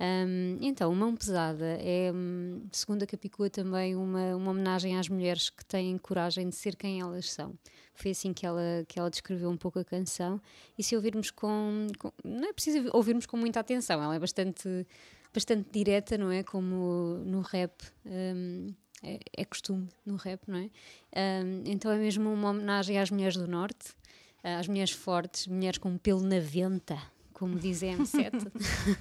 Um, 0.00 0.56
então, 0.62 0.94
Mão 0.94 1.14
Pesada 1.14 1.76
é, 1.78 2.10
hum, 2.10 2.62
segundo 2.72 3.02
a 3.02 3.06
Capicua, 3.06 3.50
também 3.50 3.94
uma, 3.94 4.34
uma 4.34 4.50
homenagem 4.52 4.98
às 4.98 5.10
mulheres 5.10 5.50
que 5.50 5.62
têm 5.62 5.98
coragem 5.98 6.48
de 6.48 6.56
ser 6.56 6.74
quem 6.74 7.00
elas 7.00 7.30
são. 7.30 7.54
Foi 7.94 8.12
assim 8.12 8.32
que 8.32 8.46
ela, 8.46 8.62
que 8.88 8.98
ela 8.98 9.10
descreveu 9.10 9.50
um 9.50 9.58
pouco 9.58 9.78
a 9.78 9.84
canção. 9.84 10.40
E 10.78 10.82
se 10.82 10.96
ouvirmos 10.96 11.30
com, 11.30 11.86
com. 11.98 12.10
Não 12.24 12.48
é 12.48 12.52
preciso 12.54 12.88
ouvirmos 12.94 13.26
com 13.26 13.36
muita 13.36 13.60
atenção, 13.60 14.02
ela 14.02 14.14
é 14.14 14.18
bastante, 14.18 14.86
bastante 15.34 15.68
direta, 15.70 16.16
não 16.16 16.32
é? 16.32 16.42
Como 16.42 17.18
no 17.26 17.42
rap. 17.42 17.74
Um, 18.06 18.72
é, 19.02 19.18
é, 19.36 19.44
costume 19.44 19.88
no 20.04 20.16
rap, 20.16 20.42
não 20.46 20.58
é? 20.58 21.42
Um, 21.44 21.62
então 21.66 21.90
é 21.90 21.98
mesmo 21.98 22.32
uma 22.32 22.50
homenagem 22.50 22.98
às 22.98 23.10
mulheres 23.10 23.36
do 23.36 23.46
Norte, 23.46 23.94
às 24.42 24.66
mulheres 24.66 24.92
fortes, 24.92 25.46
mulheres 25.46 25.78
com 25.78 25.96
pelo 25.98 26.20
na 26.20 26.38
venta, 26.38 26.98
como 27.40 27.58
diz 27.58 27.82
a 27.82 27.86
M7, 27.86 28.52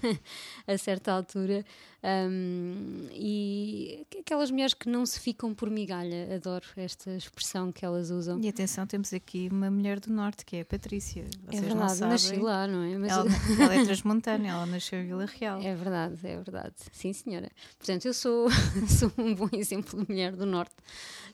a 0.66 0.78
certa 0.78 1.12
altura, 1.12 1.66
um, 2.02 3.10
e 3.12 4.08
aquelas 4.18 4.50
mulheres 4.50 4.74
que 4.74 4.88
não 4.88 5.06
se 5.06 5.20
ficam 5.20 5.54
por 5.54 5.70
migalha, 5.70 6.34
adoro 6.34 6.66
esta 6.78 7.12
expressão 7.12 7.70
que 7.70 7.84
elas 7.84 8.10
usam. 8.10 8.40
E 8.40 8.48
atenção, 8.48 8.88
temos 8.88 9.12
aqui 9.12 9.50
uma 9.52 9.70
mulher 9.70 10.00
do 10.00 10.10
Norte, 10.14 10.46
que 10.46 10.56
é 10.56 10.62
a 10.62 10.66
Patrícia. 10.66 11.26
Vocês 11.48 11.62
é 11.62 11.66
verdade, 11.66 12.00
nasci 12.00 12.38
lá, 12.38 12.66
não 12.66 12.82
é? 12.82 12.98
Mas... 12.98 13.12
Ela, 13.12 13.26
ela 13.62 13.76
é 13.76 13.84
transmontânea, 13.84 14.52
ela 14.52 14.66
nasceu 14.66 15.00
em 15.02 15.08
Vila 15.08 15.26
Real. 15.26 15.62
É 15.62 15.76
verdade, 15.76 16.16
é 16.24 16.38
verdade, 16.38 16.76
sim 16.94 17.12
senhora. 17.12 17.52
Portanto, 17.78 18.06
eu 18.06 18.14
sou, 18.14 18.48
sou 18.88 19.12
um 19.18 19.36
bom 19.36 19.50
exemplo 19.52 20.02
de 20.02 20.10
mulher 20.10 20.34
do 20.34 20.46
Norte. 20.46 20.76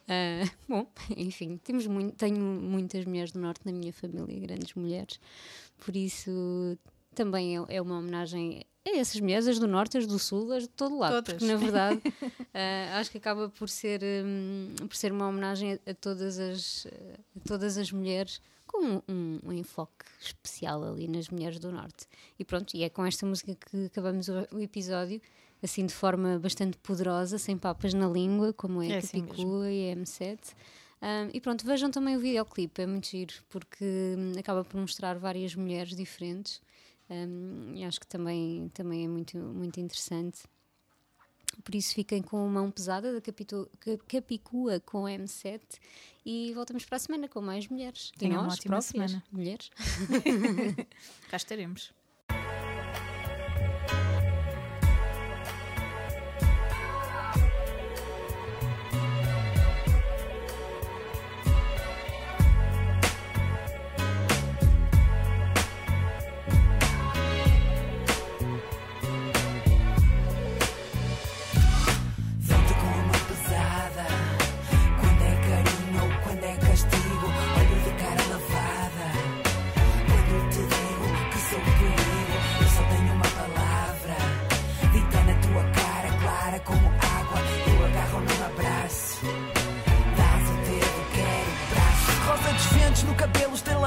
Uh, 0.09 0.49
bom, 0.67 0.87
enfim, 1.15 1.57
temos 1.63 1.85
muito, 1.85 2.15
tenho 2.15 2.41
muitas 2.41 3.05
mulheres 3.05 3.31
do 3.31 3.39
Norte 3.39 3.61
na 3.63 3.71
minha 3.71 3.93
família, 3.93 4.39
grandes 4.39 4.73
mulheres, 4.73 5.19
por 5.77 5.95
isso 5.95 6.75
também 7.15 7.57
é, 7.57 7.65
é 7.69 7.81
uma 7.81 7.97
homenagem 7.97 8.63
a 8.87 8.97
essas 8.97 9.19
mulheres, 9.19 9.47
as 9.47 9.57
do 9.57 9.67
norte, 9.67 9.97
as 9.97 10.05
do 10.05 10.19
sul, 10.19 10.51
as 10.51 10.63
de 10.63 10.69
todo 10.69 10.97
lado, 10.97 11.23
Todas. 11.23 11.33
porque 11.33 11.45
na 11.45 11.57
verdade 11.57 12.01
uh, 12.05 12.93
acho 12.99 13.09
que 13.09 13.17
acaba 13.17 13.49
por 13.49 13.67
ser, 13.67 14.01
um, 14.03 14.75
por 14.87 14.95
ser 14.95 15.11
uma 15.11 15.27
homenagem 15.27 15.79
a, 15.85 15.93
todas, 15.95 16.37
as, 16.37 16.85
a 17.35 17.47
todas 17.47 17.77
as 17.77 17.91
mulheres 17.91 18.39
com 18.67 19.01
um, 19.07 19.39
um, 19.43 19.53
enfoque 19.53 20.05
especial 20.21 20.83
ali 20.83 21.07
nas 21.07 21.29
mulheres 21.29 21.59
do 21.59 21.71
norte. 21.71 22.07
E 22.37 22.45
pronto, 22.45 22.75
e 22.75 22.83
é 22.83 22.89
com 22.89 23.05
esta 23.05 23.25
música 23.25 23.55
que 23.55 23.85
acabamos 23.85 24.27
o, 24.27 24.47
o 24.51 24.59
episódio, 24.59 25.21
assim 25.63 25.85
de 25.85 25.93
forma 25.93 26.37
bastante 26.37 26.77
poderosa, 26.77 27.37
sem 27.37 27.57
papas 27.57 27.93
na 27.93 28.07
língua, 28.07 28.53
como 28.53 28.81
é, 28.81 28.89
é 28.89 29.01
Capicua 29.01 29.65
assim 29.65 29.73
e 29.73 29.91
a 29.91 29.95
M7. 29.95 30.39
Um, 31.01 31.29
e 31.33 31.41
pronto, 31.41 31.65
vejam 31.65 31.91
também 31.91 32.15
o 32.15 32.19
videoclipe, 32.19 32.81
é 32.81 32.87
muito 32.87 33.07
giro, 33.07 33.33
porque 33.49 33.85
hum, 34.17 34.33
acaba 34.37 34.63
por 34.63 34.79
mostrar 34.79 35.17
várias 35.17 35.53
mulheres 35.55 35.95
diferentes 35.95 36.61
um, 37.09 37.73
e 37.75 37.83
acho 37.83 37.99
que 37.99 38.07
também, 38.07 38.69
também 38.73 39.05
é 39.05 39.07
muito, 39.07 39.37
muito 39.37 39.79
interessante. 39.79 40.43
Por 41.63 41.73
isso 41.73 41.93
fiquem 41.93 42.21
com 42.21 42.47
mão 42.49 42.69
pesada 42.69 43.13
da 43.13 43.21
Capicua 44.07 44.79
com 44.81 45.03
M7 45.03 45.61
e 46.25 46.53
voltamos 46.53 46.85
para 46.85 46.97
a 46.97 46.99
semana 46.99 47.27
com 47.29 47.41
mais 47.41 47.67
mulheres. 47.67 48.11
Tenham 48.17 48.41
uma 48.41 48.51
ótima 48.51 48.77
próprias, 48.79 48.85
semana. 48.85 49.23
Mulheres. 49.31 49.69
Cá 51.29 51.37
estaremos. 51.37 51.93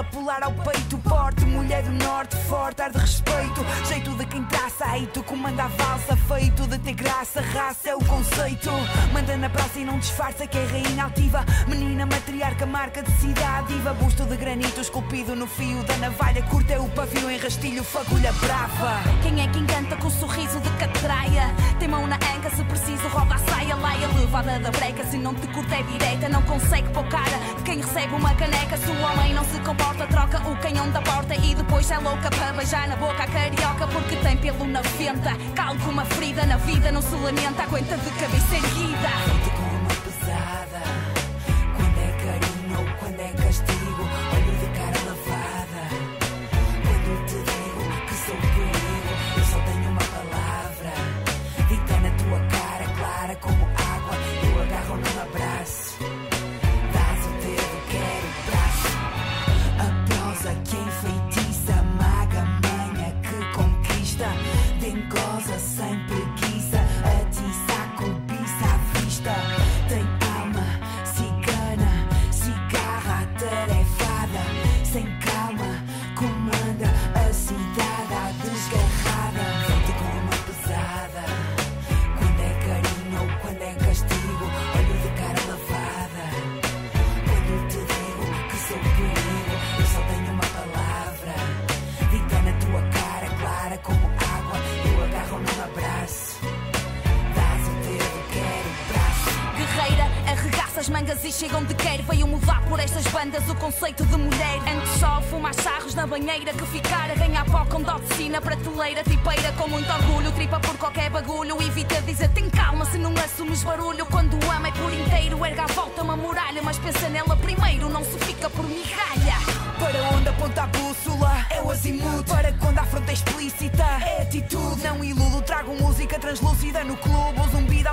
Pular 0.05 0.43
ao 0.43 0.53
peito 0.53 0.99
Porte, 0.99 1.45
mulher 1.45 1.83
do 1.83 1.93
norte, 2.05 2.37
forte, 2.49 2.83
ar 2.83 2.91
de 2.91 2.99
respeito. 2.99 3.65
Jeito 3.87 4.11
de 4.15 4.27
quem 4.27 4.45
traça, 4.45 4.85
aí 4.87 5.07
tu 5.07 5.23
comanda 5.23 5.65
a 5.65 5.69
valsa 5.69 6.17
Feito 6.17 6.67
de 6.67 6.79
ter 6.79 6.95
graça, 6.95 7.41
raça 7.41 7.91
é 7.91 7.95
o 7.95 8.05
conceito. 8.05 8.71
Manda 9.13 9.37
na 9.37 9.49
praça 9.49 9.79
e 9.79 9.85
não 9.85 9.99
disfarça 9.99 10.47
que 10.47 10.59
é 10.59 10.65
rainha 10.65 11.05
altiva. 11.05 11.45
Menina 11.67 12.07
matriarca, 12.07 12.67
marca 12.67 13.03
de 13.03 13.11
cidade 13.13 13.69
diva 13.69 13.93
Busto 13.95 14.25
de 14.25 14.37
granito 14.37 14.81
esculpido 14.81 15.37
no 15.37 15.47
fio 15.47 15.83
da 15.85 15.97
navalha 15.99 16.43
Curta 16.43 16.73
é 16.73 16.79
o 16.79 16.89
pavio 16.89 17.31
em 17.31 17.39
rastilho, 17.39 17.85
fagulha 17.85 18.33
brava. 18.33 19.03
Quem 19.23 19.41
é 19.43 19.49
que 19.49 19.59
encanta 19.59 19.97
com 19.97 20.11
sorriso 20.11 20.61
de 20.61 20.71
catraia? 20.71 21.55
Tem 21.79 21.89
mão 21.89 22.07
na 22.07 22.17
anca, 22.17 22.51
se 22.51 22.65
preciso 22.65 23.09
rouba 23.09 23.35
a 23.35 23.39
saia 23.39 23.77
Laia 23.77 24.09
levada 24.19 24.59
da 24.59 24.71
breca, 24.71 25.05
se 25.05 25.19
não 25.19 25.35
te 25.35 25.47
curta 25.49 25.75
é 25.77 25.83
direita 25.83 26.29
Não 26.29 26.43
consegue 26.43 26.89
pôr 26.91 27.07
cara. 27.09 27.39
Quem 27.65 27.81
recebe 27.81 28.15
uma 28.15 28.35
caneca 28.35 28.77
Se 28.77 28.91
o 28.91 29.01
homem 29.01 29.35
não 29.35 29.45
se 29.45 29.61
troca 29.95 30.39
o 30.49 30.57
canhão 30.57 30.91
da 30.91 31.01
porta 31.01 31.35
E 31.35 31.55
depois 31.55 31.91
é 31.91 31.99
louca 31.99 32.31
para 32.31 32.53
beijar 32.53 32.89
na 32.89 32.97
boca 32.97 33.23
a 33.23 33.27
carioca 33.27 33.87
Porque 33.87 34.17
tem 34.17 34.37
pelo 34.37 34.67
na 34.67 34.83
venta. 34.83 35.37
Calo 35.55 35.79
com 35.81 35.91
uma 35.91 36.05
ferida 36.05 36.45
na 36.47 36.57
vida, 36.59 36.93
não 36.93 37.03
se 37.03 37.15
lamenta 37.15 37.63
Aguenta 37.63 37.97
de 37.97 38.11
cabeça 38.11 38.55
erguida. 38.55 39.09
Feita 39.25 39.51
com 39.57 39.63
uma 39.63 39.95
pesada 40.05 40.68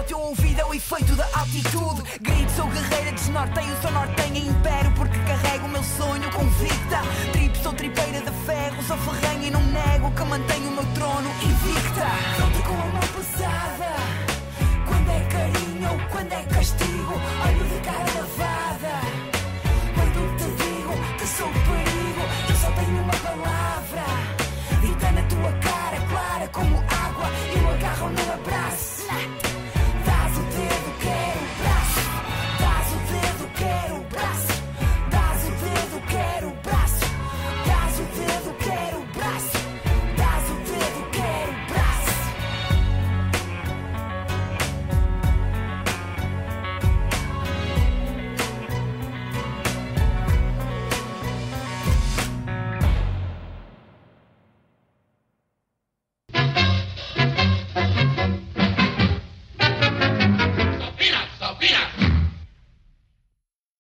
teu 0.05 0.19
ouvido 0.19 0.59
é 0.61 0.65
o 0.65 0.73
efeito 0.73 1.15
da 1.15 1.25
altitude. 1.33 2.03
Grito, 2.21 2.51
sou 2.51 2.67
guerreira, 2.67 3.11
desnorteio, 3.11 3.75
sou 3.81 3.91
nortenha 3.91 4.39
Império 4.39 4.91
porque 4.95 5.17
carrego 5.19 5.65
o 5.65 5.69
meu 5.69 5.83
sonho 5.83 6.31
convicta. 6.31 7.01
Tripes 7.31 7.61
sou 7.61 7.73
tripeira 7.73 8.21
de 8.21 8.31
ferro, 8.45 8.83
sou 8.83 8.97
ferrenha 8.97 9.47
E 9.47 9.51
não 9.51 9.61
nego 9.61 10.11
que 10.11 10.23
mantenho 10.23 10.69
o 10.69 10.71
meu 10.71 10.85
trono 10.93 11.29
invicta. 11.41 12.05
Volto 12.39 12.63
com 12.63 12.73
a 12.73 12.85
mão 12.87 13.07
pesada 13.15 13.95
Quando 14.87 15.09
é 15.09 15.19
carinho 15.29 15.91
ou 15.91 15.99
quando 16.09 16.33
é 16.33 16.43
castigo 16.43 17.13
Olho 17.45 17.65
de 17.65 17.79
cara 17.81 18.04